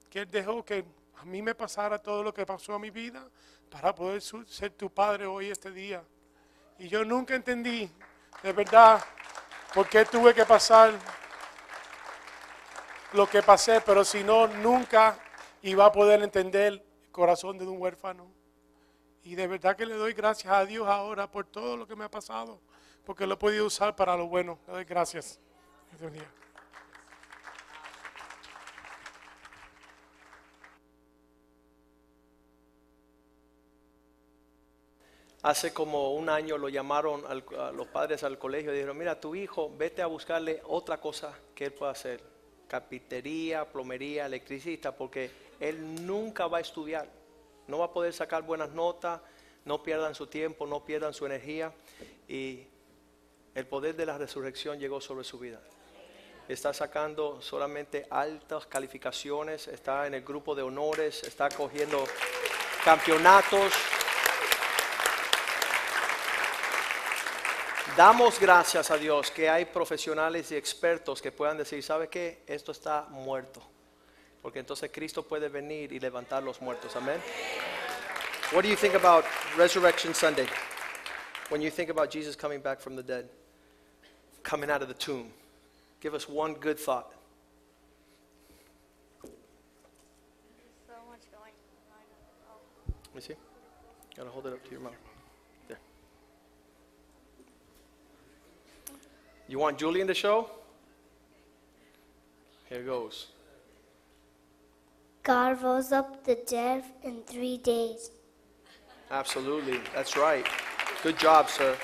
[0.08, 0.84] que Él dejó que
[1.20, 3.28] a mí me pasara todo lo que pasó a mi vida
[3.70, 6.02] para poder ser tu padre hoy, este día.
[6.78, 7.90] Y yo nunca entendí,
[8.42, 9.02] de verdad,
[9.74, 10.92] por qué tuve que pasar
[13.12, 15.18] lo que pasé, pero si no, nunca
[15.62, 18.30] iba a poder entender el corazón de un huérfano.
[19.24, 22.04] Y de verdad que le doy gracias a Dios ahora por todo lo que me
[22.04, 22.60] ha pasado,
[23.04, 24.58] porque lo he podido usar para lo bueno.
[24.66, 25.40] Le doy gracias.
[35.42, 37.34] Hace como un año lo llamaron a
[37.70, 41.66] los padres al colegio y dijeron, mira, tu hijo, vete a buscarle otra cosa que
[41.66, 42.20] él pueda hacer.
[42.66, 45.30] Carpintería, plomería, electricista, porque
[45.60, 47.08] él nunca va a estudiar.
[47.68, 49.20] No va a poder sacar buenas notas,
[49.64, 51.72] no pierdan su tiempo, no pierdan su energía.
[52.26, 52.66] Y
[53.54, 55.60] el poder de la resurrección llegó sobre su vida.
[56.48, 62.04] Está sacando solamente altas calificaciones, está en el grupo de honores, está cogiendo
[62.84, 63.72] campeonatos.
[67.98, 72.44] Damos gracias a Dios que hay profesionales y expertos que puedan decir, ¿sabe qué?
[72.46, 73.60] Esto está muerto.
[74.40, 76.94] Porque entonces Cristo puede venir y levantar los muertos.
[76.94, 77.20] Amén.
[78.52, 79.24] What do you think about
[79.56, 80.46] Resurrection Sunday?
[81.50, 83.28] When you think about Jesus coming back from the dead,
[84.44, 85.32] coming out of the tomb,
[86.00, 87.12] give us one good thought.
[90.86, 91.52] So much going
[91.90, 92.60] on.
[93.06, 93.34] Let me see.
[94.16, 95.17] Gotta hold it up to your mouth.
[99.48, 100.50] You want Julie in the show?
[102.68, 103.28] Here goes.
[105.22, 108.10] God rose up the dead in three days.
[109.10, 109.80] Absolutely.
[109.94, 110.46] That's right.
[111.02, 111.76] Good job, sir.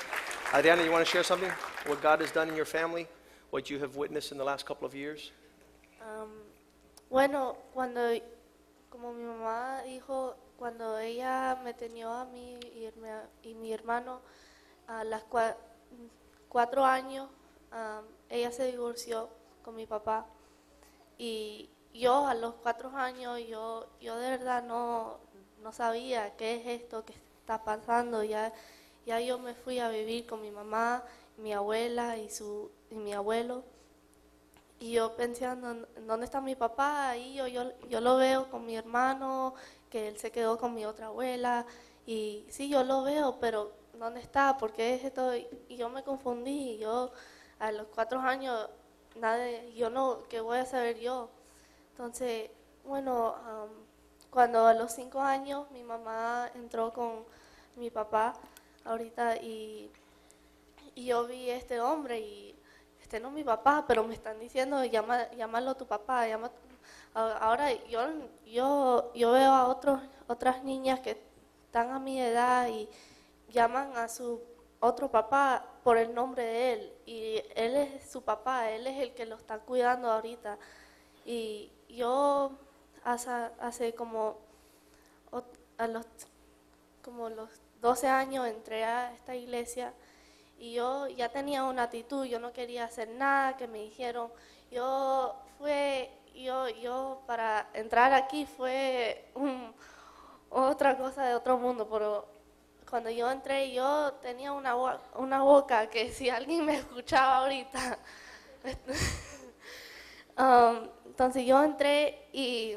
[0.53, 1.49] Adriana, you want to share something?
[1.87, 3.07] What God has done in your family?
[3.49, 5.31] What you have witnessed in the last couple of years?
[6.01, 6.29] Am,
[7.09, 8.19] bueno, cuando,
[8.91, 14.21] como mi mamá dijo, cuando ella me tenía a mí y, herma- y mi hermano
[14.87, 15.55] a las cua-
[16.49, 17.27] cuatro años,
[18.29, 19.29] ella se divorció
[19.63, 20.25] con mi papá
[21.17, 25.17] y yo a los cuatro años, yo, yo de verdad no,
[25.63, 28.23] no sabía qué es esto que está pasando.
[28.23, 28.53] Ya,
[29.05, 31.03] ya yo me fui a vivir con mi mamá,
[31.37, 33.63] mi abuela y, su, y mi abuelo.
[34.79, 37.09] Y yo pensando, "¿En ¿dónde está mi papá?
[37.09, 39.53] Ahí yo, yo, yo lo veo con mi hermano,
[39.89, 41.65] que él se quedó con mi otra abuela.
[42.05, 44.57] Y sí, yo lo veo, pero ¿dónde está?
[44.57, 45.33] ¿Por qué es esto?
[45.35, 46.71] Y yo me confundí.
[46.73, 47.11] y Yo
[47.59, 48.69] a los cuatro años,
[49.15, 49.45] nada,
[49.75, 51.29] yo no, ¿qué voy a saber yo?
[51.91, 52.49] Entonces,
[52.85, 53.69] bueno, am,
[54.31, 57.25] cuando a los cinco años mi mamá entró con
[57.77, 58.33] mi papá
[58.85, 59.91] ahorita y,
[60.95, 62.55] y yo vi este hombre y
[63.01, 66.23] este no es mi papá, pero me están diciendo, llama, llámalo tu papá.
[67.13, 68.01] A- ahora yo,
[68.45, 71.11] yo, yo veo a otros, otras niñas que
[71.65, 72.89] están a mi edad y
[73.49, 74.41] llaman a su
[74.79, 79.13] otro papá por el nombre de él y él es su papá, él es el
[79.13, 80.57] que lo está cuidando ahorita.
[81.25, 82.51] Y yo
[83.03, 84.37] hace, hace como
[85.77, 86.05] a los
[87.01, 87.49] como los
[87.81, 89.93] 12 años entré a esta iglesia
[90.57, 94.31] y yo ya tenía una actitud, yo no quería hacer nada que me dijeron.
[94.71, 99.31] Yo fue, yo, yo para entrar aquí fue
[100.49, 102.25] otra cosa de otro mundo, pero
[102.89, 104.75] cuando yo entré yo tenía una,
[105.15, 107.99] una boca que si alguien me escuchaba ahorita.
[110.37, 112.75] Um, entonces yo entré y,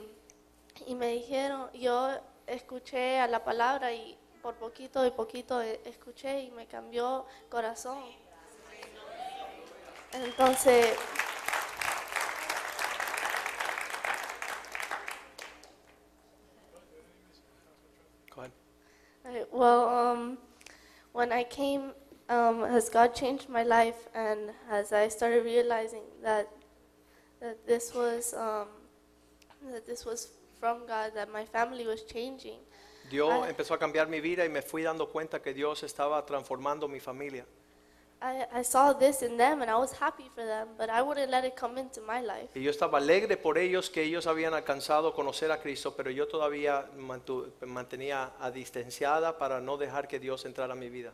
[0.86, 2.08] y me dijeron, yo
[2.46, 7.98] escuché a la palabra y por poquito y poquito e- escuché y me cambió corazón.
[10.12, 10.96] Entonces,
[19.28, 20.38] Uh, Well, um,
[21.12, 21.92] when I came,
[22.28, 26.48] um, has God changed my life, and as I started realizing that
[27.40, 28.68] that this was um,
[29.72, 32.58] that this was from God, that my family was changing.
[33.10, 33.48] Dios Ah.
[33.48, 37.00] empezó a cambiar mi vida y me fui dando cuenta que Dios estaba transformando mi
[37.00, 37.46] familia.
[38.20, 41.30] I, I saw this in them, and I was happy for them, but I wouldn't
[41.30, 42.48] let it come into my life.
[42.56, 46.26] Y yo estaba alegre por ellos que ellos habían alcanzado conocer a Cristo, pero yo
[46.26, 51.12] todavía mantu- mantenía a distanciada para no dejar que Dios entrara a mi vida.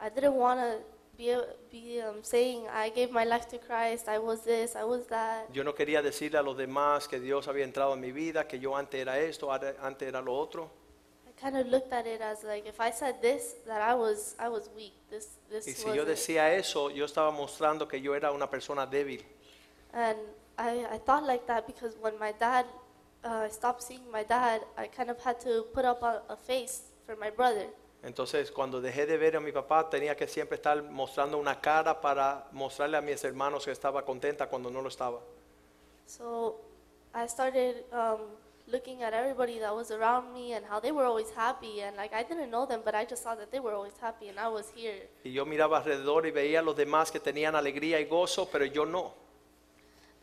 [0.00, 0.78] I didn't want to
[1.16, 1.34] be
[1.72, 4.08] be um, saying I gave my life to Christ.
[4.08, 4.76] I was this.
[4.76, 5.48] I was that.
[5.50, 8.58] Yo no quería decirle a los demás que Dios había entrado en mi vida, que
[8.58, 10.68] yo antes era esto, ahora- antes era lo otro.
[11.44, 14.34] I kind of looked at it as like if I said this, that I was
[14.38, 14.94] I was weak.
[15.10, 18.86] This this Y si yo decía eso, yo estaba mostrando que yo era una persona
[18.86, 19.22] débil.
[19.92, 20.18] And
[20.56, 22.64] I, I thought like that because when my dad,
[23.24, 26.36] uh, I stopped seeing my dad, I kind of had to put up a, a
[26.36, 27.66] face for my brother.
[28.02, 32.00] Entonces, cuando dejé de ver a mi papá, tenía que siempre estar mostrando una cara
[32.00, 35.20] para mostrarle a mis hermanos que estaba contenta cuando no lo estaba.
[36.06, 36.60] So
[37.14, 38.20] I started um,
[38.66, 41.82] looking at everybody that was around me and how they were always happy.
[41.82, 44.28] And like I didn't know them, but I just saw that they were always happy
[44.28, 45.08] and I was here.
[45.24, 48.64] Y yo miraba alrededor y veía a los demás que tenían alegría y gozo, pero
[48.64, 49.12] yo no.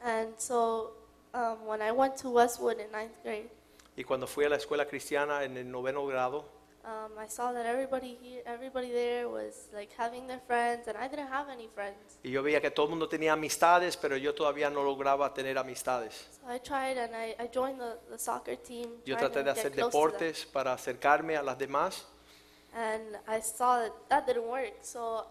[0.04, 0.94] And so
[1.34, 3.50] um, when I went to Westwood in ninth grade,
[3.96, 6.46] Y cuando fui a la escuela cristiana en el noveno grado,
[6.86, 11.08] um, I saw that everybody here, everybody there was like having their friends, and I
[11.08, 12.18] didn't have any friends.
[12.24, 15.58] Y yo veía que todo el mundo tenía amistades, pero yo todavía no lograba tener
[15.58, 16.28] amistades.
[16.42, 18.90] So I tried and I, I joined the, the soccer team.
[19.06, 20.12] Yo trying traté to de get hacer close to them.
[20.12, 22.06] deportes para acercarme a las demás
[22.74, 24.74] and I saw that that didn't work.
[24.82, 25.26] So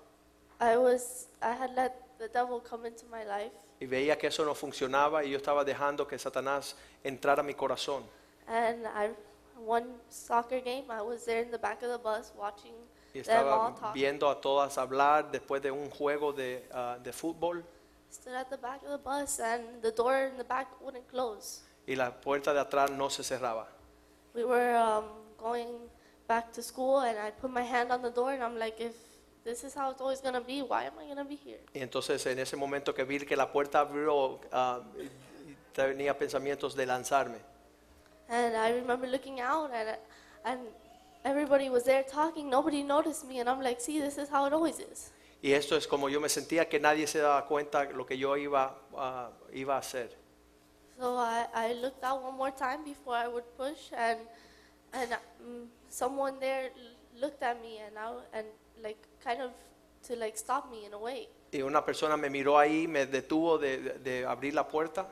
[0.61, 4.45] I was I had let the devil come into my life, y veía que eso
[4.45, 8.05] no funcionaba y yo estaba dejando que Satanás entrara a mi corazón.
[8.47, 9.11] and I
[9.67, 12.75] one soccer game I was there in the back of the bus watching
[13.15, 13.95] Y them all estaba talk.
[13.95, 17.65] viendo a todas hablar después de un juego de, ah, de fútbol
[18.13, 21.63] Stood at the back of the bus and the door in the back wouldn't close.
[21.87, 23.67] y la puerta de atrás no se cerraba.
[24.35, 25.05] We were um,
[25.39, 25.69] going
[26.29, 28.95] back to school and I put my hand on the door and I'm like, if
[29.45, 31.61] this is how it's always gonna be, why am I gonna be here?
[31.75, 34.81] Y entonces en ese momento que vi que la puerta abrió, ah,
[35.73, 37.39] tenía pensamientos de lanzarme.
[38.31, 39.97] And I remember looking out and
[40.45, 40.61] and
[41.25, 42.49] everybody was there talking.
[42.49, 45.11] Nobody noticed me, and I'm like, see, this is how it always is.
[45.43, 48.37] Y esto es como yo me sentía que nadie se daba cuenta lo que yo
[48.37, 50.11] iba, ah, iba a hacer.
[50.99, 54.19] So I, I looked out one more time before I would push, and
[54.93, 56.71] and um, someone there
[57.21, 58.47] looked at me and I, and
[58.83, 59.51] like kind of
[60.05, 61.29] to like stop me in a way.
[61.53, 65.07] Y una persona me miró ahí, me detuvo de, de- de abrir la puerta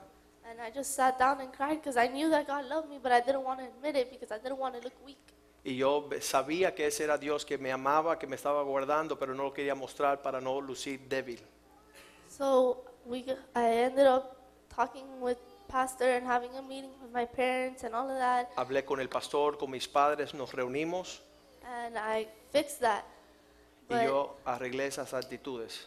[0.59, 3.13] And I just sat down and cried because I knew that God loved me, but
[3.13, 5.19] I didn't want to admit it because I didn't want to look weak.
[5.65, 9.35] y yo sabía que ese era Dios que me amaba, que me estaba guardando, pero
[9.35, 11.41] no lo quería mostrar para no lucir débil.
[12.29, 14.37] So we, I ended up
[14.75, 15.39] talking with
[15.69, 19.09] pastor and having a meeting with my parents and all of that, Hablé con el
[19.09, 21.21] pastor, con mis padres, nos reunimos
[21.63, 23.05] and I fixed that.
[23.89, 25.87] y But, yo arreglé esas actitudes.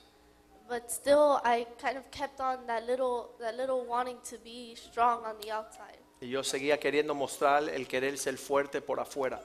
[0.71, 5.25] But still, I kind of kept on that little, that little wanting to be strong
[5.25, 5.99] on the outside.
[6.21, 9.41] Y yo seguía queriendo mostrar el querer ser fuerte por afuera.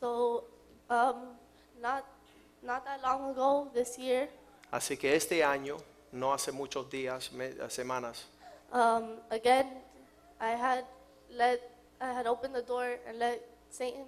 [0.00, 0.42] So,
[0.90, 1.36] um,
[1.80, 2.04] not,
[2.64, 4.28] not that long ago, this year,
[4.72, 5.76] Así que este año,
[6.10, 8.24] no hace muchos días, me- semanas,
[8.72, 9.68] um, again,
[10.40, 10.84] I had
[11.30, 11.60] let,
[12.00, 14.06] I had opened the door and let Satan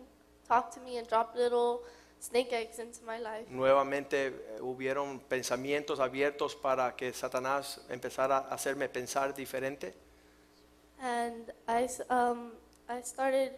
[0.48, 1.82] talk to me and drop little
[2.28, 3.46] snake eggs into my life.
[3.50, 9.94] nuevamente eh, hubieron pensamientos abiertos para que Satanás empezara a hacerme pensar diferente.
[11.00, 12.52] and I, s- um,
[12.88, 13.52] I started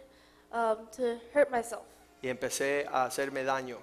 [0.51, 1.83] um, to hurt myself.
[2.21, 3.77] y empecé a hacerme daño.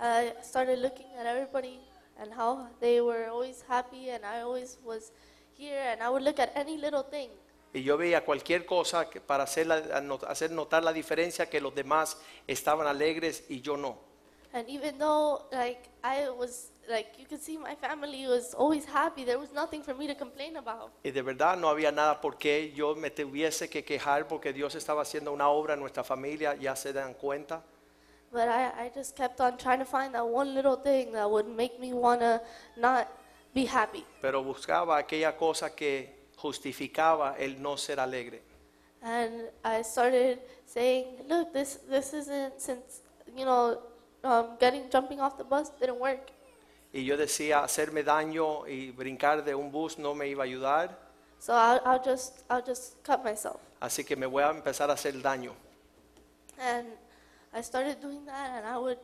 [0.00, 1.78] I started looking at everybody
[2.18, 5.12] and how they were always happy, and I always was
[5.56, 7.30] here, and I would look at any little thing.
[7.74, 9.82] Y yo veía cualquier cosa para hacer, la-
[10.28, 12.16] hacer notar la diferencia que los demás
[12.46, 13.98] estaban alegres y yo no.
[14.52, 19.24] And even though, like, I was, like, you could see my family was always happy,
[19.24, 20.92] there was nothing for me to complain about.
[21.02, 24.76] Y de verdad no había nada por qué yo me tuviese que quejar porque Dios
[24.76, 27.64] estaba haciendo una obra en nuestra familia, ya se dan cuenta.
[28.30, 31.48] But I, I just kept on trying to find that one little thing that would
[31.48, 31.92] make me
[32.76, 33.08] not
[33.52, 34.04] be happy.
[34.20, 36.13] Pero buscaba aquella cosa que
[36.44, 38.42] justificaba el no ser alegre.
[39.02, 43.00] And I started saying, look, this, this isn't, since,
[43.36, 43.78] you know,
[44.22, 46.30] um, getting, jumping off the bus didn't work.
[46.92, 50.90] Y yo decía, hacerme daño y brincar de un bus no me iba a ayudar,
[51.38, 53.60] So I'll, I'll just, I'll just cut myself.
[53.80, 55.52] así que me voy a empezar a hacer daño.
[56.58, 56.86] And
[57.52, 58.98] I started doing that, and I would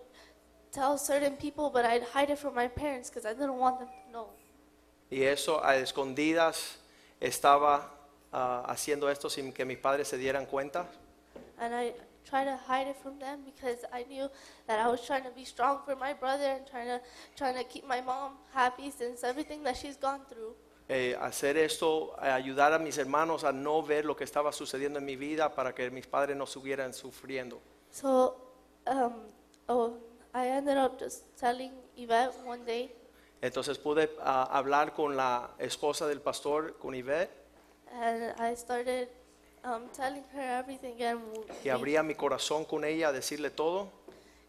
[0.72, 3.88] tell certain people, but I'd hide it from my parents because I didn't want them
[3.88, 4.28] to know.
[5.10, 6.76] Y eso a escondidas
[7.20, 7.92] estaba
[8.32, 10.86] ah, haciendo esto sin que mis padres se dieran cuenta.
[11.58, 11.92] And I
[12.24, 14.28] tried to hide it from them because I knew
[14.66, 17.00] that I was trying to be strong for my brother and trying to,
[17.36, 20.54] trying to keep my mom happy since everything that she's gone through.
[20.88, 24.98] Eh, hacer esto, eh, ayudar a mis hermanos a no ver lo que estaba sucediendo
[24.98, 27.60] en mi vida para que mis padres no estuvieran sufriendo.
[27.92, 28.36] So,
[28.86, 29.12] um,
[29.68, 29.96] oh,
[30.34, 32.90] I ended up just telling Yvette one day,
[33.42, 36.94] Entonces pude ah, hablar con la esposa del pastor, con
[37.92, 39.08] and I started
[39.64, 41.20] um, telling her everything again.
[41.64, 43.90] y abría mi corazón con ella a decirle todo.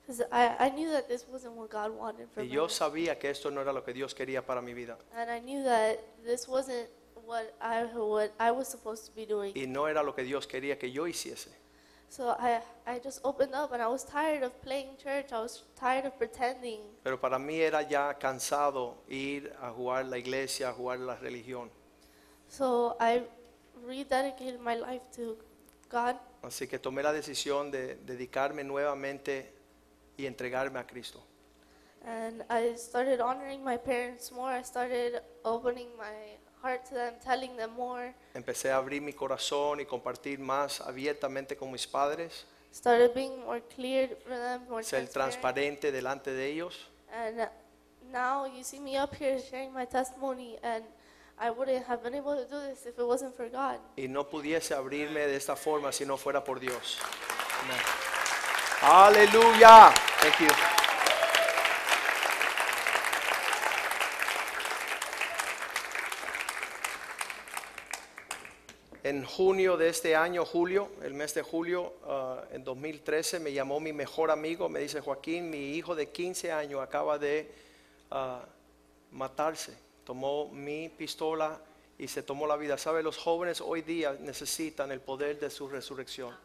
[0.06, 2.54] Because I, I knew that this wasn't what God wanted for Y me.
[2.54, 4.98] yo sabía que esto no era lo que Dios quería para mi vida.
[5.16, 6.90] And I knew that this wasn't
[7.26, 9.54] what I, what I was supposed to be doing.
[9.56, 11.50] Y no era lo que Dios quería que yo hiciese.
[12.12, 15.32] So I, I just opened up and I was tired of playing church.
[15.32, 16.82] I was tired of pretending.
[17.04, 21.70] Pero para mí era ya cansado ir a jugar la iglesia, a jugar la religión.
[22.50, 23.24] So I
[23.88, 25.38] rededicated my life to
[25.90, 26.18] God.
[26.44, 29.54] Así que tomé la decisión de dedicarme nuevamente
[30.18, 31.24] y entregarme a Cristo.
[32.04, 34.52] And I started honoring my parents more.
[34.52, 38.14] I started opening my heart to them, telling them more.
[38.34, 42.46] Empecé a abrir mi corazón y compartir más abiertamente con mis padres.
[42.74, 45.12] started being more clear for them, more ser transparent.
[45.14, 46.88] transparente delante de ellos.
[47.14, 47.50] And
[48.12, 50.86] now you see me up here sharing my testimony, and
[51.38, 53.80] I wouldn't have been able to do this if it wasn't for God.
[53.98, 57.00] y no pudiese abrirme de esta forma si no fuera por Dios.
[58.82, 59.92] Aleluya.
[60.22, 60.81] Thank you.
[69.22, 73.80] En junio de este año, julio, el mes de julio, ah, en 2013, me llamó
[73.80, 77.54] mi mejor amigo, me dice Joaquín, mi hijo de 15 años acaba de
[78.10, 78.44] ah,
[79.12, 79.78] matarse.
[80.06, 81.62] Tomó mi pistola
[82.00, 82.80] y se tomó la vida.
[82.80, 83.04] ¿Sabe?
[83.04, 86.36] Los jóvenes hoy día necesitan el poder de su resurrección.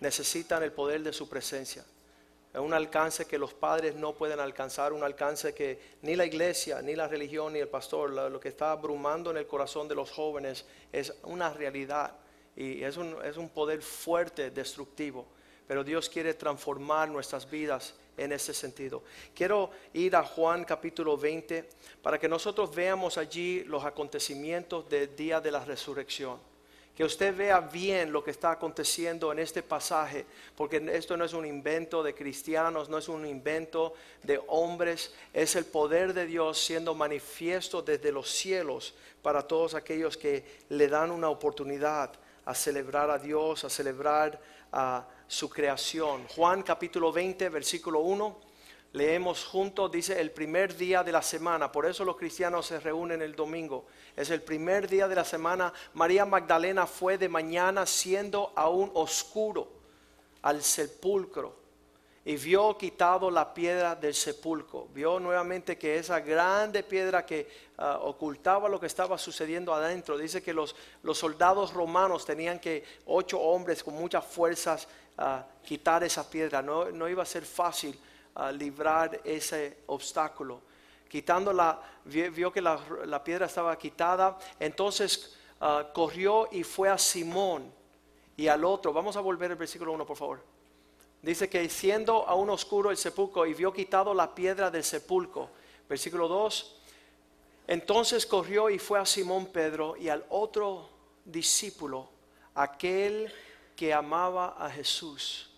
[0.00, 1.84] Necesitan el poder de su presencia.
[2.54, 6.94] Un alcance que los padres no pueden alcanzar, un alcance que ni la iglesia, ni
[6.94, 10.10] la religión, ni el pastor, lo, lo que está abrumando en el corazón de los
[10.10, 12.14] jóvenes es una realidad
[12.56, 15.26] y es un, es un poder fuerte, destructivo.
[15.66, 19.02] Pero Dios quiere transformar nuestras vidas en ese sentido.
[19.34, 21.68] Quiero ir a Juan capítulo 20
[22.02, 26.38] para que nosotros veamos allí los acontecimientos del día de la resurrección.
[26.96, 30.26] Que usted vea bien lo que está aconteciendo en este pasaje,
[30.56, 35.56] porque esto no es un invento de cristianos, no es un invento de hombres, es
[35.56, 41.10] el poder de Dios siendo manifiesto desde los cielos para todos aquellos que le dan
[41.10, 42.12] una oportunidad
[42.44, 44.40] a celebrar a Dios, a celebrar
[44.70, 46.26] a su creación.
[46.28, 48.53] Juan capítulo 20, versículo 1.
[48.94, 51.72] Leemos juntos, dice, el primer día de la semana.
[51.72, 53.86] Por eso los cristianos se reúnen el domingo.
[54.14, 55.72] Es el primer día de la semana.
[55.94, 59.68] María Magdalena fue de mañana siendo aún oscuro
[60.42, 61.56] al sepulcro
[62.24, 64.86] y vio quitado la piedra del sepulcro.
[64.94, 70.16] Vio nuevamente que esa grande piedra que ah, ocultaba lo que estaba sucediendo adentro.
[70.16, 70.76] Dice que los,
[71.14, 74.86] soldados romanos tenían que, ocho hombres con muchas fuerzas,
[75.18, 76.62] ah, quitar esa piedra.
[76.62, 77.98] No iba a ser fácil
[78.34, 80.60] a librar ese obstáculo.
[81.08, 86.88] Quitando la, vi- vio que la, la piedra estaba quitada, entonces ah, corrió y fue
[86.88, 87.72] a Simón
[88.36, 88.92] y al otro.
[88.92, 90.40] Vamos a volver al versículo 1, por favor.
[91.22, 95.48] Dice que siendo aún oscuro el sepulcro y vio quitado la piedra del sepulcro.
[95.88, 96.76] Versículo 2.
[97.66, 100.88] Entonces corrió y fue a Simón Pedro y al otro
[101.24, 102.10] discípulo,
[102.54, 103.32] aquel
[103.74, 105.50] que amaba a Jesús.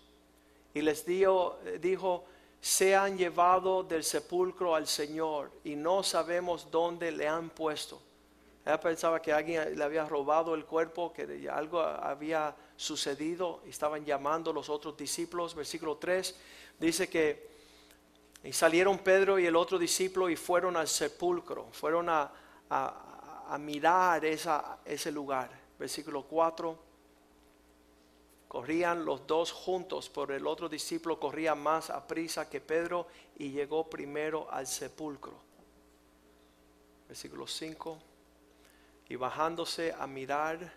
[0.72, 2.24] Y les dio, dijo,
[2.60, 8.02] se han llevado del sepulcro al Señor y no sabemos dónde le han puesto.
[8.64, 13.60] Ella pensaba que alguien le había robado el cuerpo, que algo había sucedido.
[13.66, 15.54] Estaban llamando los otros discípulos.
[15.54, 16.34] Versículo 3
[16.80, 17.54] dice que
[18.42, 21.68] y salieron Pedro y el otro discípulo y fueron al sepulcro.
[21.72, 22.30] Fueron a,
[22.70, 23.02] a-
[23.48, 25.50] a mirar ese lugar.
[25.78, 26.76] Versículo 4.
[28.48, 33.50] Corrían los dos juntos, pero el otro discípulo corría más a prisa que Pedro y
[33.50, 35.34] llegó primero al sepulcro.
[37.08, 37.98] Versículo 5.
[39.08, 40.72] Y bajándose a mirar,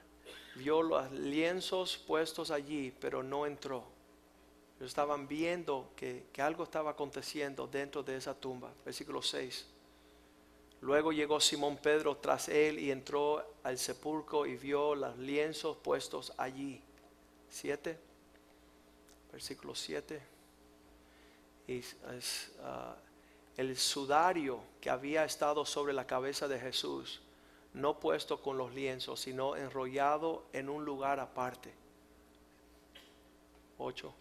[0.56, 3.84] vio los lienzos puestos allí, pero no entró.
[4.80, 8.72] Estaban viendo que, que algo estaba aconteciendo dentro de esa tumba.
[8.86, 9.66] Versículo 6.
[10.82, 16.32] Luego llegó Simón Pedro tras él y entró al sepulcro y vio los lienzos puestos
[16.38, 16.82] allí.
[17.50, 17.98] 7.
[19.32, 20.22] Versículo 7.
[21.68, 22.96] Y es, ah,
[23.58, 27.22] el sudario que había estado sobre la cabeza de Jesús,
[27.74, 31.74] no puesto con los lienzos, sino enrollado en un lugar aparte.
[33.78, 34.14] 8.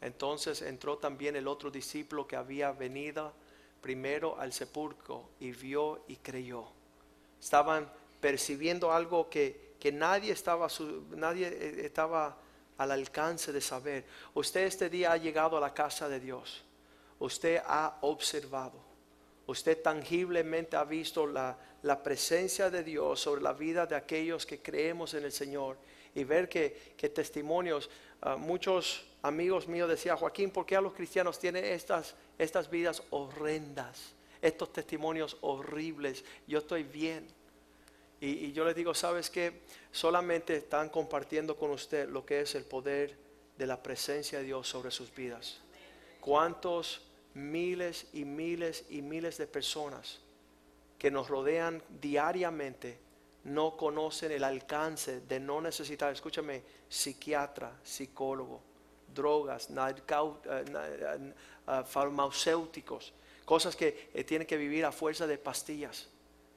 [0.00, 3.32] Entonces entró también el otro discípulo que había venido
[3.80, 6.66] primero al sepulcro y vio y creyó.
[7.40, 7.90] Estaban
[8.20, 10.68] percibiendo algo que, que nadie, estaba,
[11.10, 12.36] nadie eh, estaba
[12.78, 14.04] al alcance de saber.
[14.34, 16.64] Usted este día ha llegado a la casa de Dios.
[17.18, 18.84] Usted ha observado.
[19.46, 24.60] Usted tangiblemente ha visto la, la presencia de Dios sobre la vida de aquellos que
[24.60, 25.78] creemos en el Señor.
[26.14, 27.88] Y ver que, que testimonios,
[28.22, 33.02] ah, muchos amigos míos decían, Joaquín, ¿por qué a los cristianos tienen estas, estas vidas
[33.10, 34.14] horrendas?
[34.42, 36.24] Estos testimonios horribles.
[36.46, 37.26] Yo estoy bien.
[38.20, 39.62] Y, yo les digo, ¿sabes qué?
[39.92, 43.16] Solamente están compartiendo con usted lo que es el poder
[43.58, 45.60] de la presencia de Dios sobre sus vidas.
[46.20, 47.02] ¿Cuántos
[47.34, 50.20] miles y miles y miles de personas
[50.98, 52.98] que nos rodean diariamente
[53.44, 58.60] no conocen el alcance de no necesitar, escúchame, psiquiatra, psicólogo,
[59.14, 61.32] drogas, eh, eh,
[61.68, 63.12] eh, farmacéuticos,
[63.44, 63.92] cosas que
[64.26, 66.08] tienen que vivir a fuerza de pastillas.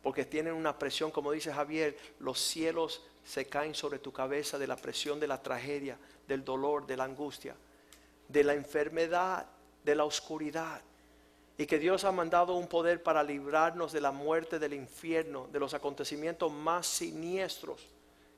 [0.01, 4.67] Porque tienen una presión, como dice Javier, los cielos se caen sobre tu cabeza de
[4.67, 5.97] la presión de la tragedia,
[6.27, 7.55] del dolor, de la angustia,
[8.27, 9.47] de la enfermedad,
[9.83, 10.81] de la oscuridad.
[11.57, 15.59] Y que Dios ha mandado un poder para librarnos de la muerte, del infierno, de
[15.59, 17.85] los acontecimientos más siniestros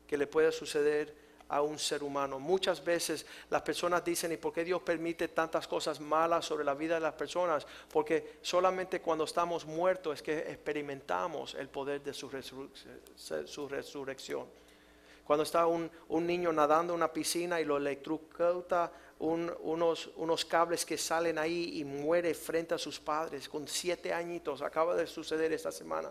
[0.08, 1.16] que le puede suceder
[1.52, 2.40] a un ser humano.
[2.40, 6.74] Muchas veces las personas dicen, ¿y por qué Dios permite tantas cosas malas sobre la
[6.74, 7.68] vida de las personas?
[7.92, 12.32] Porque solamente cuando estamos muertos es que experimentamos el poder de su,
[13.46, 14.48] su resurrección.
[15.26, 18.90] Cuando está un, niño nadando en una piscina y lo electrocuta
[19.20, 24.96] unos, cables que salen ahí y muere frente a sus padres con siete añitos, acaba
[24.96, 26.10] de suceder esta semana.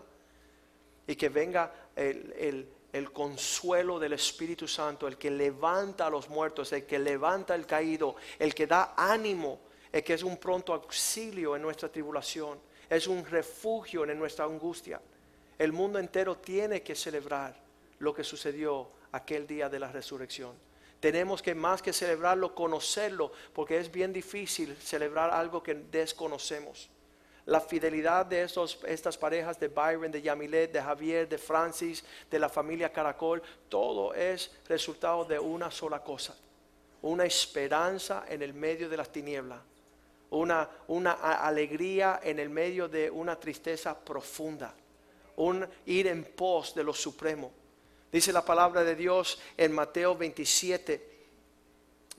[1.07, 6.71] Y que venga el el consuelo del Espíritu Santo, el que levanta a los muertos,
[6.73, 9.61] el que levanta el caído, el que da ánimo,
[9.91, 15.01] el que es un pronto auxilio en nuestra tribulación, es un refugio en nuestra angustia.
[15.57, 17.55] El mundo entero tiene que celebrar
[17.99, 20.55] lo que sucedió aquel día de la resurrección.
[20.99, 26.89] Tenemos que más que celebrarlo, conocerlo, porque es bien difícil celebrar algo que desconocemos
[27.45, 32.39] la fidelidad de estos, estas parejas de Byron, de Yamilet, de Javier, de Francis, de
[32.39, 36.35] la familia Caracol, todo es resultado de una sola cosa,
[37.01, 39.59] una esperanza en el medio de las tinieblas,
[40.29, 44.73] una, una alegría en el medio de una tristeza profunda,
[45.37, 47.51] un ir en pos de lo supremo.
[48.11, 51.09] Dice la palabra de Dios en Mateo 27,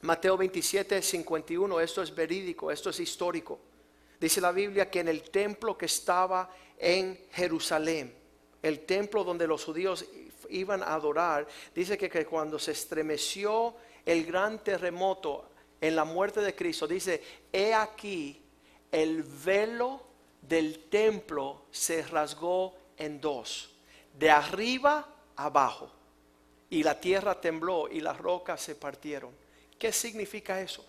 [0.03, 3.61] Mateo 27, 51, esto es verídico, esto es histórico.
[4.23, 6.49] Dice la Biblia que en el templo que estaba
[6.79, 8.15] en Jerusalén,
[8.63, 10.05] el templo donde los judíos
[10.49, 13.75] iban a adorar, dice que, cuando se estremeció
[14.07, 15.51] el gran terremoto
[15.81, 17.21] en la muerte de Cristo, dice,
[17.53, 18.41] he aquí
[18.93, 20.05] el velo
[20.41, 23.75] del templo se rasgó en dos,
[24.17, 25.05] de arriba
[25.35, 25.91] abajo,
[26.71, 29.33] y la tierra tembló y las rocas se partieron.
[29.81, 30.87] ¿Qué significa eso?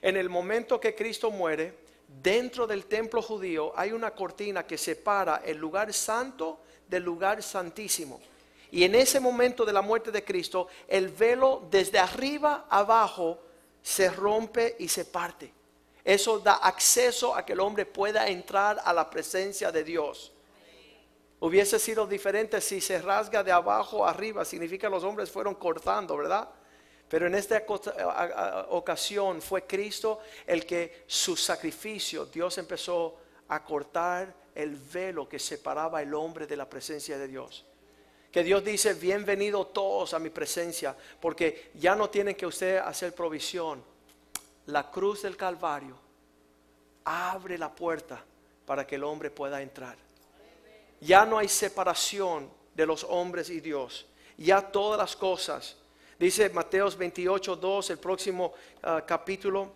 [0.00, 1.81] En el momento que Cristo muere,
[2.20, 8.20] dentro del templo judío hay una cortina que separa el lugar santo del lugar santísimo.
[8.70, 13.38] Y en ese momento de la muerte de Cristo, el velo desde arriba abajo
[13.82, 15.52] se rompe y se parte.
[16.04, 20.32] Eso da acceso a que el hombre pueda entrar a la presencia de Dios.
[21.38, 26.16] Hubiese sido diferente si se rasga de abajo arriba, significa que los hombres fueron cortando,
[26.16, 26.48] ¿verdad?
[27.12, 27.62] Pero en esta
[28.70, 36.00] ocasión fue Cristo el que su sacrificio, Dios empezó a cortar el velo que separaba
[36.00, 37.66] el hombre de la presencia de Dios.
[38.30, 43.14] Que Dios dice, bienvenido todos a mi presencia, porque ya no tienen que usted hacer
[43.14, 43.84] provisión.
[44.64, 45.98] La cruz del Calvario
[47.04, 48.24] abre la puerta
[48.64, 49.98] para que el hombre pueda entrar.
[51.02, 54.06] Ya no hay separación de los hombres y Dios.
[54.38, 55.76] Ya todas las cosas
[56.22, 58.52] Dice Mateos 28, 2, el próximo
[58.84, 59.72] ah, capítulo.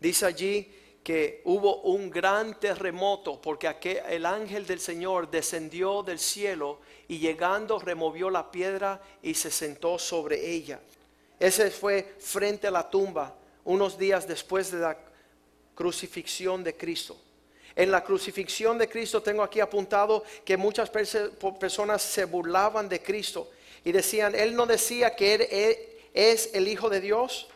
[0.00, 6.18] Dice allí que hubo un gran terremoto porque aquel, el ángel del Señor descendió del
[6.18, 10.80] cielo y llegando removió la piedra y se sentó sobre ella.
[11.38, 14.96] Ese fue frente a la tumba unos días después de la
[15.74, 17.14] crucifixión de Cristo.
[17.76, 23.50] En la crucifixión de Cristo tengo aquí apuntado que muchas personas se burlaban de Cristo
[23.84, 25.78] y decían, Él no decía que Él
[26.14, 27.46] es el Hijo de Dios.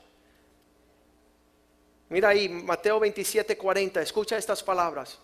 [2.10, 5.18] Mira ahí, Mateo 27, 40, escucha estas palabras.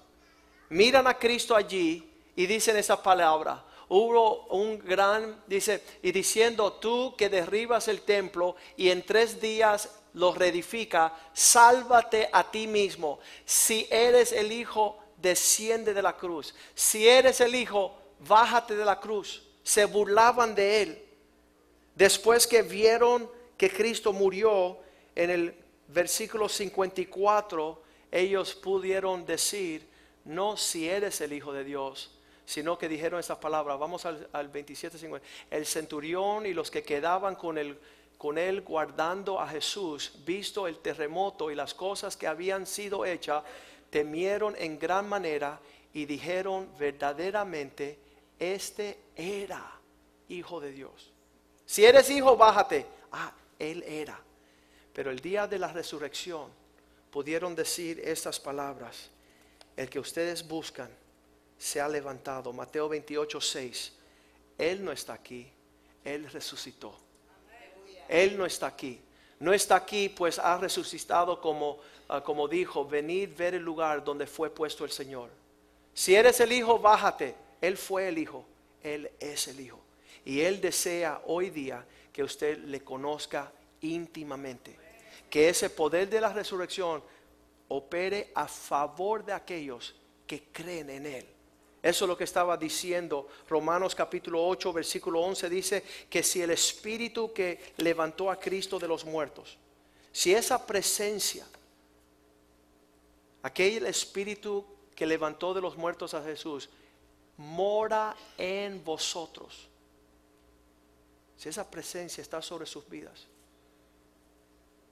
[0.70, 3.62] Miran a Cristo allí y dicen esa palabra.
[3.88, 9.90] Hubo un gran, dice, y diciendo, tú que derribas el templo y en tres días
[10.14, 13.18] lo reedifica, sálvate a ti mismo.
[13.44, 16.55] Si eres el Hijo, desciende de la cruz.
[16.74, 21.05] Si eres el Hijo, bájate de la cruz se burlaban de él.
[21.97, 24.79] Después que vieron que Cristo murió,
[25.17, 25.55] en el
[25.89, 29.89] versículo 54, ellos pudieron decir,
[30.25, 33.79] no si eres el Hijo de Dios, sino que dijeron estas palabras.
[33.79, 35.27] Vamos al, al 27, 50.
[35.51, 37.59] El centurión y los que quedaban con
[38.19, 43.43] con él guardando a Jesús, visto el terremoto y las cosas que habían sido hechas,
[43.91, 45.61] temieron en gran manera
[45.93, 47.99] y dijeron verdaderamente,
[48.39, 49.80] este era
[50.28, 51.12] hijo de Dios.
[51.66, 52.87] Si eres hijo, bájate.
[53.12, 54.18] Ah, él era.
[54.93, 56.51] Pero el día de la resurrección
[57.11, 59.11] pudieron decir estas palabras.
[59.76, 60.91] El que ustedes buscan
[61.59, 62.53] se ha levantado.
[62.53, 63.93] Mateo 28, 6.
[64.59, 65.51] Él no está aquí.
[66.05, 66.95] Él resucitó.
[68.09, 69.01] Él no está aquí.
[69.41, 71.78] No está aquí, pues ha resucitado como,
[72.09, 75.30] ah, como dijo, venid ver el lugar donde fue puesto el Señor.
[75.93, 77.35] Si eres el Hijo, bájate.
[77.67, 78.45] Él fue el Hijo,
[78.83, 79.81] Él es el Hijo.
[80.25, 83.51] Y Él desea hoy día que usted le conozca
[83.81, 84.77] íntimamente.
[85.31, 87.03] Que ese poder de la resurrección
[87.69, 89.95] opere a favor de aquellos
[90.27, 91.27] que creen en Él.
[91.83, 95.49] Eso es lo que estaba diciendo Romanos capítulo 8, versículo 11.
[95.49, 99.57] Dice que si el Espíritu que levantó a Cristo de los muertos,
[100.12, 101.47] si esa presencia,
[103.43, 106.69] aquel Espíritu que levantó de los muertos a Jesús,
[107.37, 109.68] mora en vosotros,
[111.37, 113.26] si esa presencia está sobre sus vidas,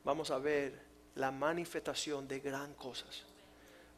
[0.05, 3.25] vamos a ver la manifestación de gran cosas.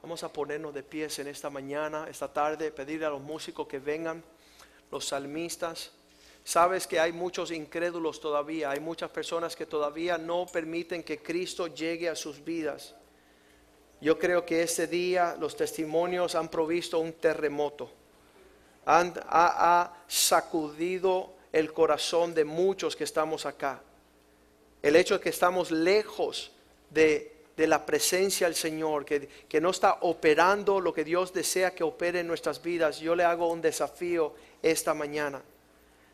[0.03, 3.79] Vamos a ponernos de pies en esta mañana, esta tarde, pedirle a los músicos que
[3.79, 4.23] vengan,
[4.91, 5.93] los salmistas.
[6.45, 11.69] Sabes que hay muchos incrédulos todavía, hay muchas personas que todavía no permiten que Cristo
[11.69, 12.95] llegue a sus vidas.
[14.01, 17.91] Yo creo que ese día los testimonios han provisto un terremoto,
[18.87, 23.81] ha sacudido el corazón de muchos que estamos acá.
[24.83, 26.51] El hecho de que estamos lejos
[26.91, 31.75] de de la presencia del Señor, que, que, no está operando lo que Dios desea
[31.75, 35.43] que opere en nuestras vidas, yo le hago un desafío esta mañana.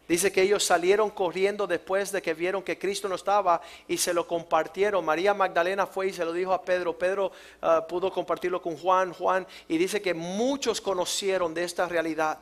[0.06, 4.12] Dice que ellos salieron corriendo después de que vieron que Cristo no estaba y se
[4.12, 5.04] lo compartieron.
[5.04, 6.98] María Magdalena fue y se lo dijo a Pedro.
[6.98, 7.30] Pedro
[7.62, 12.38] ah, pudo compartirlo con Juan, Juan, y dice que muchos conocieron de esta realidad.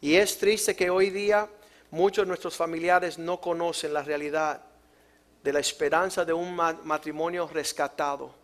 [0.00, 1.48] Y es triste que hoy día
[1.90, 4.60] muchos de nuestros familiares no conocen la realidad
[5.42, 8.34] de la esperanza de un matrimonio rescatado.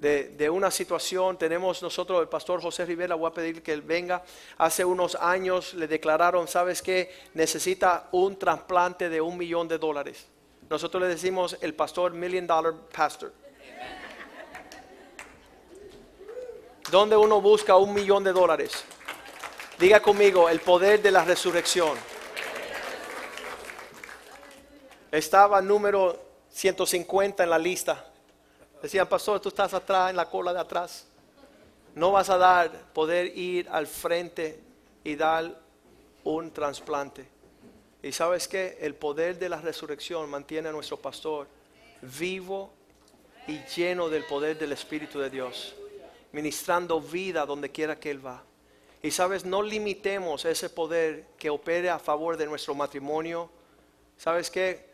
[0.00, 4.24] De, una situación, tenemos nosotros, el pastor José Rivera, voy a pedir que él venga.
[4.56, 7.14] Hace unos años le declararon, ¿sabes qué?
[7.34, 10.26] Necesita un trasplante de un millón de dólares.
[10.70, 13.32] Nosotros le decimos el pastor Million Dollar Pastor.
[16.90, 18.84] ¿Dónde uno busca un millón de dólares?
[19.80, 21.96] Diga conmigo, el poder de la resurrección
[25.10, 28.04] estaba número 150 en la lista.
[28.82, 31.06] Decían, pastor, tú estás atrás, en la cola de atrás.
[31.94, 34.60] No vas a dar, poder ir al frente
[35.02, 35.58] y dar
[36.24, 37.26] un trasplante.
[38.02, 41.48] Y sabes que el poder de la resurrección mantiene a nuestro pastor
[42.02, 42.70] vivo
[43.46, 45.74] y lleno del poder del Espíritu de Dios,
[46.32, 48.42] ministrando vida donde quiera que Él va.
[49.02, 53.50] Y sabes, no limitemos ese poder que opere a favor de nuestro matrimonio.
[54.16, 54.90] ¿Sabes qué?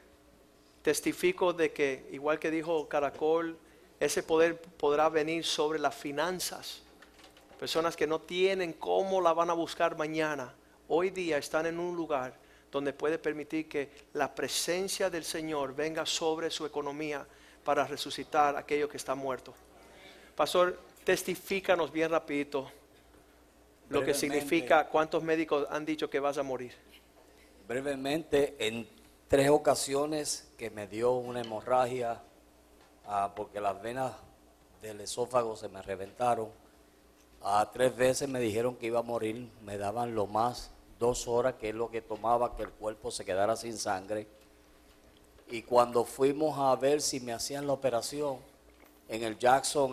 [0.86, 3.58] testifico de que, igual que dijo Caracol,
[3.98, 6.80] ese poder podrá venir sobre las finanzas.
[7.58, 10.54] Personas que no tienen cómo la van a buscar mañana,
[10.86, 12.38] hoy día están en un lugar
[12.70, 17.26] donde puede permitir que la presencia del Señor venga sobre su economía
[17.64, 19.52] para resucitar aquello que está muerto.
[20.36, 22.70] Pastor, testifícanos bien rapidito
[23.88, 26.72] lo que significa cuántos médicos han dicho que vas a morir.
[27.68, 28.88] Brevemente, en
[29.28, 32.20] tres ocasiones que me dio una hemorragia
[33.06, 34.12] ah, porque las venas
[34.82, 36.48] del esófago se me reventaron.
[37.42, 41.54] A tres veces me dijeron que iba a morir, me daban lo más dos horas,
[41.54, 44.26] que es lo que tomaba que el cuerpo se quedara sin sangre.
[45.48, 48.38] Y cuando fuimos a ver si me hacían la operación,
[49.08, 49.92] en el Jackson,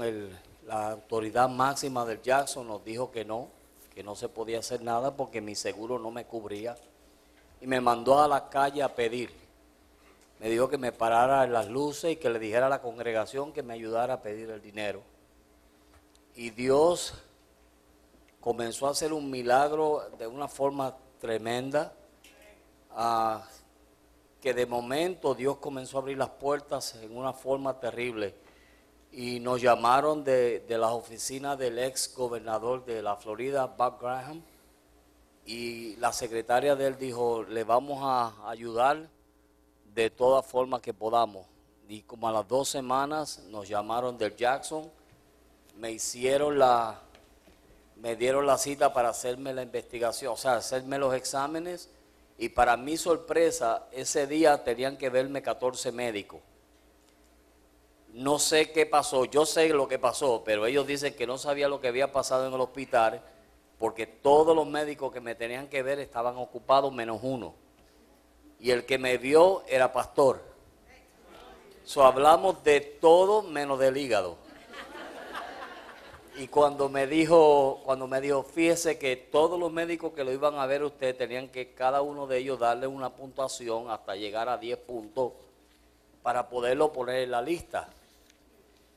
[0.66, 3.50] la autoridad máxima del Jackson nos dijo que no,
[3.94, 6.76] que no se podía hacer nada porque mi seguro no me cubría
[7.62, 9.32] y me mandó a la calle a pedir.
[10.40, 13.54] Me dijo que me parara en las luces y que le dijera a la congregación
[13.54, 15.02] que me ayudara a pedir el dinero.
[16.36, 17.14] Y Dios
[18.42, 21.94] comenzó a hacer un milagro de una forma tremenda,
[24.42, 28.36] que de momento Dios comenzó a abrir las puertas en una forma terrible.
[29.14, 34.44] Y nos llamaron de, de las oficinas del ex gobernador de la Florida, Bob Graham,
[35.46, 39.10] y la secretaria de él dijo, le vamos a ayudar
[39.94, 41.46] de todas formas que podamos.
[41.88, 44.90] Y como a las dos semanas nos llamaron del Jackson,
[45.78, 47.00] me hicieron la,
[47.98, 51.90] me dieron la cita para hacerme la investigación, o sea, hacerme los exámenes.
[52.38, 56.42] Y para mi sorpresa, ese día tenían que verme 14 médicos.
[58.14, 61.68] No sé qué pasó, yo sé lo que pasó, pero ellos dicen que no sabía
[61.68, 63.22] lo que había pasado en el hospital
[63.80, 67.56] porque todos los médicos que me tenían que ver estaban ocupados menos uno.
[68.60, 70.42] Y el que me vio era pastor.
[71.84, 74.38] So, hablamos de todo menos del hígado.
[76.38, 80.56] Y cuando me dijo, cuando me dijo, fíjese que todos los médicos que lo iban
[80.56, 84.58] a ver usted tenían que cada uno de ellos darle una puntuación hasta llegar a
[84.58, 85.34] 10 puntos
[86.22, 87.90] para poderlo poner en la lista.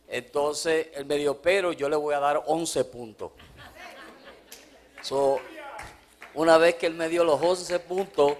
[0.09, 3.33] Entonces él me dijo, pero yo le voy a dar 11 puntos.
[5.03, 5.39] So,
[6.35, 8.35] Una vez que él me dio los 11 puntos,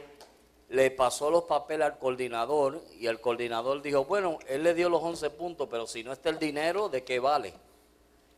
[0.69, 5.03] le pasó los papeles al coordinador y el coordinador dijo, bueno, él le dio los
[5.03, 7.55] 11 puntos, pero si no está el dinero, ¿de qué vale?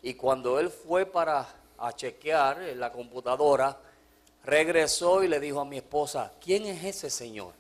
[0.03, 1.49] Y cuando él fue para
[1.79, 3.79] a chequear en la computadora,
[4.45, 7.53] regresó y le dijo a mi esposa, ¿quién es ese señor?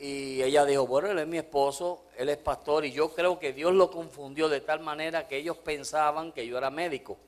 [0.00, 3.52] Y ella dijo, bueno, él es mi esposo, él es pastor y yo creo que
[3.52, 7.18] Dios lo confundió de tal manera que ellos pensaban que yo era médico.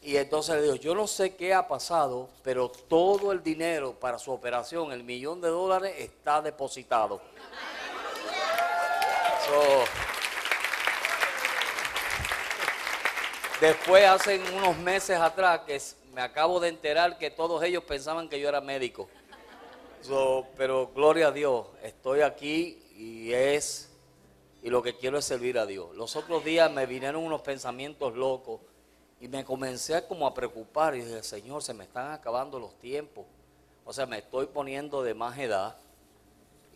[0.00, 4.18] Y entonces le dijo, yo no sé qué ha pasado, pero todo el dinero para
[4.18, 7.20] su operación, el millón de dólares, está depositado.
[13.60, 15.78] Después, hace unos meses atrás, que
[16.14, 19.10] me acabo de enterar que todos ellos pensaban que yo era médico.
[20.56, 23.90] Pero gloria a Dios, estoy aquí y es,
[24.62, 25.94] y lo que quiero es servir a Dios.
[25.94, 28.60] Los otros días me vinieron unos pensamientos locos
[29.20, 33.24] y me comencé como a preocupar y dije, Señor, se me están acabando los tiempos.
[33.84, 35.76] O sea, me estoy poniendo de más edad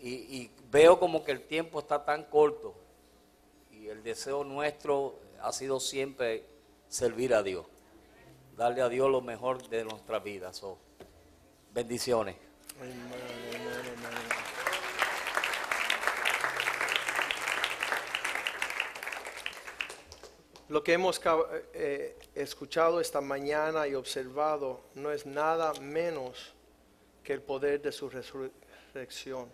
[0.00, 2.74] y, y veo como que el tiempo está tan corto
[3.72, 6.44] y el deseo nuestro ha sido siempre
[6.88, 7.66] servir a Dios,
[8.56, 10.52] darle a Dios lo mejor de nuestra vida.
[10.52, 10.78] So,
[11.72, 12.45] bendiciones.
[20.68, 21.20] Lo que hemos
[21.72, 26.52] eh, escuchado esta mañana y observado no es nada menos
[27.22, 29.48] que el poder de su resurrección.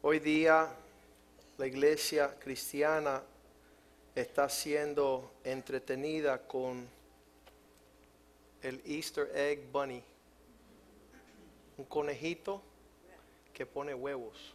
[0.00, 0.70] Hoy día
[1.58, 3.22] la iglesia cristiana
[4.14, 6.88] está siendo entretenida con
[8.62, 10.02] el Easter Egg Bunny,
[11.76, 12.62] un conejito
[13.52, 14.54] que pone huevos.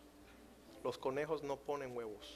[0.83, 2.35] Los conejos no ponen huevos.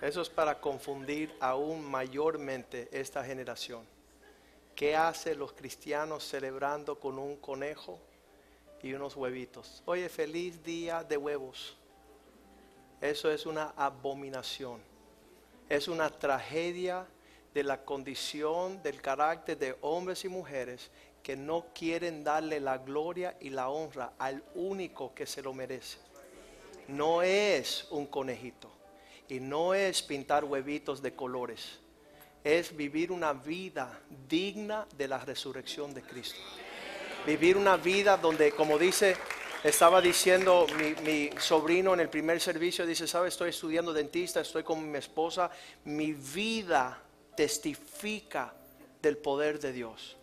[0.00, 3.86] Eso es para confundir aún mayormente esta generación.
[4.74, 8.00] ¿Qué hacen los cristianos celebrando con un conejo
[8.82, 9.82] y unos huevitos?
[9.86, 11.76] Oye, feliz día de huevos.
[13.00, 14.80] Eso es una abominación.
[15.68, 17.06] Es una tragedia
[17.54, 20.90] de la condición del carácter de hombres y mujeres
[21.22, 25.98] que no quieren darle la gloria y la honra al único que se lo merece.
[26.88, 28.70] No es un conejito
[29.28, 31.78] y no es pintar huevitos de colores.
[32.44, 36.40] Es vivir una vida digna de la resurrección de Cristo.
[37.24, 39.16] Vivir una vida donde, como dice,
[39.62, 43.34] estaba diciendo mi, mi sobrino en el primer servicio, dice, ¿sabes?
[43.34, 45.52] Estoy estudiando dentista, estoy con mi esposa.
[45.84, 47.00] Mi vida
[47.36, 48.52] testifica
[49.00, 50.16] del poder de Dios.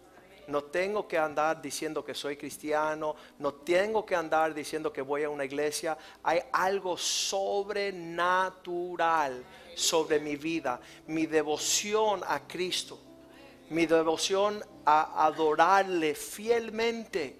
[0.49, 5.23] No tengo que andar diciendo que soy cristiano, no tengo que andar diciendo que voy
[5.23, 5.97] a una iglesia.
[6.23, 9.45] Hay algo sobrenatural
[9.75, 12.99] sobre mi vida, mi devoción a Cristo,
[13.69, 17.37] mi devoción a adorarle fielmente,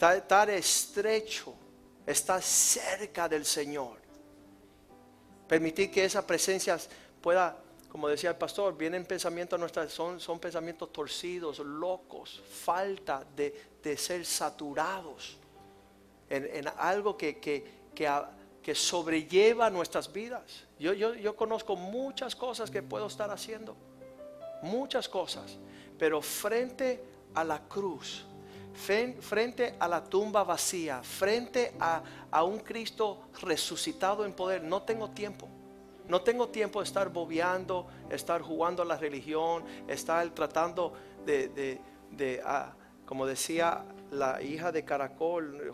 [0.00, 1.52] estar, estrecho,
[2.06, 4.00] estar cerca del Señor.
[5.48, 6.78] Permitir que esa presencia
[7.20, 7.60] pueda
[7.92, 13.98] como decía el pastor, vienen pensamientos nuestras, son, son pensamientos torcidos, locos, falta de, de
[13.98, 15.36] ser saturados
[16.30, 18.10] en, en algo que, que, que,
[18.62, 20.64] que sobrelleva nuestras vidas.
[20.78, 23.76] Yo, yo, yo conozco muchas cosas que puedo estar haciendo,
[24.62, 25.58] muchas cosas,
[25.98, 28.24] pero frente a la cruz,
[29.20, 35.10] frente a la tumba vacía, frente a, a un Cristo resucitado en poder, no tengo
[35.10, 35.46] tiempo.
[36.08, 40.92] No tengo tiempo de estar bobeando, estar jugando a la religión, estar tratando
[41.24, 41.80] de, de-
[42.10, 42.74] de, ah,
[43.06, 45.72] como decía la hija de Caracol,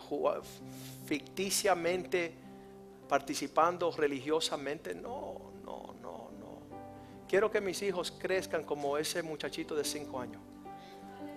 [1.05, 2.33] ficticiamente
[3.07, 4.93] participando religiosamente.
[4.95, 6.59] No, no, no, no.
[7.27, 10.41] Quiero que mis hijos crezcan como ese muchachito de cinco años.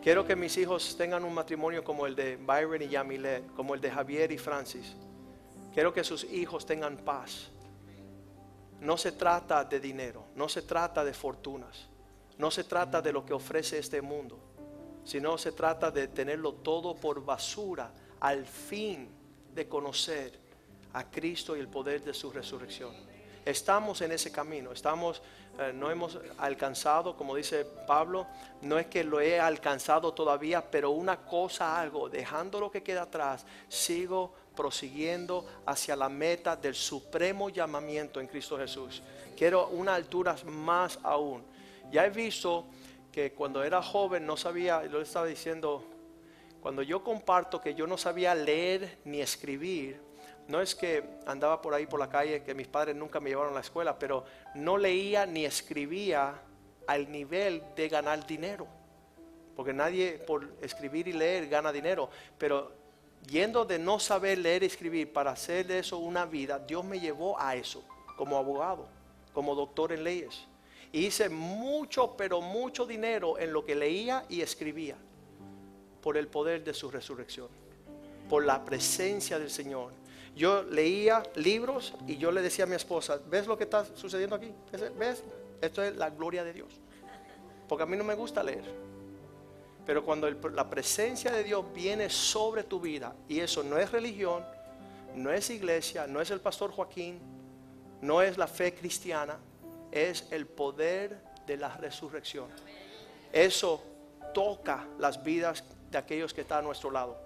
[0.02, 3.80] Quiero que mis hijos tengan un matrimonio como el de Byron y Yamilet, como el
[3.80, 4.96] de Javier y Francis.
[5.72, 7.51] Quiero que sus hijos tengan paz.
[8.82, 11.86] No se trata de dinero, no se trata de fortunas,
[12.38, 14.40] no se trata de lo que ofrece este mundo,
[15.04, 19.08] sino se trata de tenerlo todo por basura al fin
[19.54, 20.36] de conocer
[20.94, 22.92] a Cristo y el poder de su resurrección.
[23.44, 25.22] Estamos en ese camino, estamos,
[25.60, 28.26] eh, no hemos alcanzado, como dice Pablo,
[28.62, 33.02] no es que lo he alcanzado todavía, pero una cosa algo, dejando lo que queda
[33.02, 39.02] atrás, sigo prosiguiendo hacia la meta del supremo llamamiento en Cristo Jesús.
[39.36, 41.42] Quiero una altura más aún.
[41.90, 42.66] Ya he visto
[43.10, 45.84] que cuando era joven no sabía, lo estaba diciendo,
[46.60, 50.00] cuando yo comparto que yo no sabía leer ni escribir,
[50.48, 53.52] no es que andaba por ahí por la calle, que mis padres nunca me llevaron
[53.52, 54.24] a la escuela, pero
[54.54, 56.34] no leía ni escribía
[56.86, 58.66] al nivel de ganar dinero.
[59.54, 62.08] Porque nadie por escribir y leer gana dinero.
[62.38, 62.72] Pero
[63.28, 67.00] yendo de no saber leer y escribir para hacer de eso una vida, Dios me
[67.00, 67.82] llevó a eso
[68.16, 68.86] como abogado,
[69.32, 70.46] como doctor en leyes.
[70.92, 74.96] Hice mucho, pero mucho dinero en lo que leía y escribía
[76.02, 77.48] por el poder de su resurrección,
[78.28, 79.92] por la presencia del Señor.
[80.34, 84.36] Yo leía libros y yo le decía a mi esposa, ¿ves lo que está sucediendo
[84.36, 84.52] aquí?
[84.98, 85.22] ¿Ves?
[85.60, 86.68] Esto es la gloria de Dios.
[87.68, 88.91] Porque a mí no me gusta leer.
[89.84, 94.44] Pero cuando la presencia de Dios viene sobre tu vida, y eso no es religión,
[95.14, 97.20] no es iglesia, no es el pastor Joaquín,
[98.00, 99.38] no es la fe cristiana,
[99.90, 102.46] es el poder de la resurrección.
[103.32, 103.82] Eso
[104.32, 107.18] toca las vidas de aquellos que están a nuestro lado.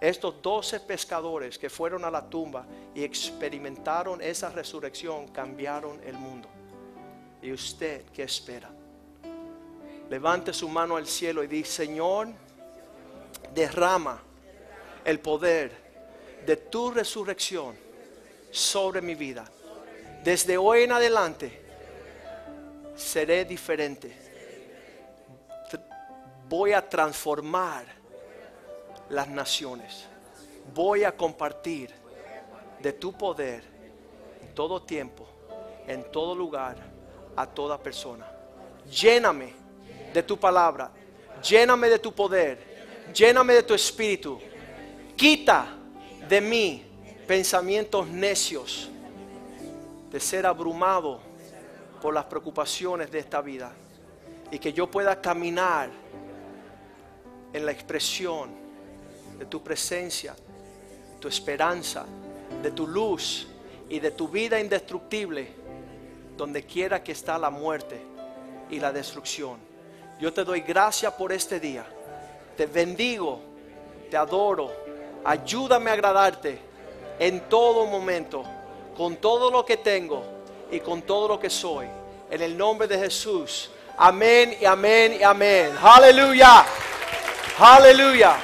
[0.00, 6.48] Estos doce pescadores que fueron a la tumba y experimentaron esa resurrección cambiaron el mundo.
[7.42, 8.70] ¿Y usted qué espera?
[10.10, 12.28] Levante su mano al cielo y dice, Señor,
[13.54, 14.20] derrama
[15.04, 15.70] el poder
[16.44, 17.76] de tu resurrección
[18.50, 19.44] sobre mi vida.
[20.24, 21.62] Desde hoy en adelante
[22.96, 24.12] seré diferente.
[26.48, 27.86] Voy a transformar
[29.10, 30.06] las naciones.
[30.74, 31.88] Voy a compartir
[32.82, 33.62] de tu poder
[34.42, 35.28] en todo tiempo,
[35.86, 36.76] en todo lugar,
[37.36, 38.26] a toda persona.
[38.90, 39.69] Lléname
[40.12, 40.90] de tu palabra,
[41.42, 42.58] lléname de tu poder,
[43.14, 44.38] lléname de tu espíritu.
[45.16, 45.66] Quita
[46.28, 46.84] de mí
[47.26, 48.88] pensamientos necios
[50.10, 51.20] de ser abrumado
[52.00, 53.72] por las preocupaciones de esta vida
[54.50, 55.90] y que yo pueda caminar
[57.52, 58.50] en la expresión
[59.38, 60.34] de tu presencia,
[61.20, 62.04] tu esperanza,
[62.62, 63.46] de tu luz
[63.88, 65.48] y de tu vida indestructible,
[66.36, 68.00] donde quiera que está la muerte
[68.70, 69.69] y la destrucción.
[70.20, 71.86] Yo te doy gracias por este día.
[72.54, 73.40] Te bendigo,
[74.10, 74.70] te adoro.
[75.24, 76.58] Ayúdame a agradarte
[77.18, 78.44] en todo momento,
[78.94, 80.22] con todo lo que tengo
[80.70, 81.86] y con todo lo que soy.
[82.30, 83.70] En el nombre de Jesús.
[83.96, 85.74] Amén y amén y amén.
[85.82, 86.66] Aleluya.
[87.58, 88.36] Aleluya.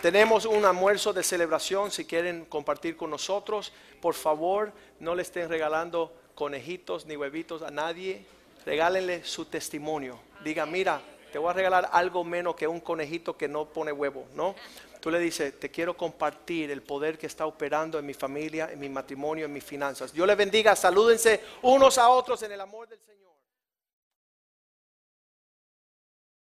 [0.00, 3.70] Tenemos un almuerzo de celebración, si quieren compartir con nosotros,
[4.00, 8.24] por favor, no le estén regalando conejitos ni huevitos a nadie,
[8.64, 10.18] regálenle su testimonio.
[10.42, 14.26] Diga, mira, te voy a regalar algo menos que un conejito que no pone huevo,
[14.34, 14.54] ¿no?
[15.00, 18.80] Tú le dices, te quiero compartir el poder que está operando en mi familia, en
[18.80, 20.14] mi matrimonio, en mis finanzas.
[20.14, 23.29] Dios le bendiga, salúdense unos a otros en el amor del Señor.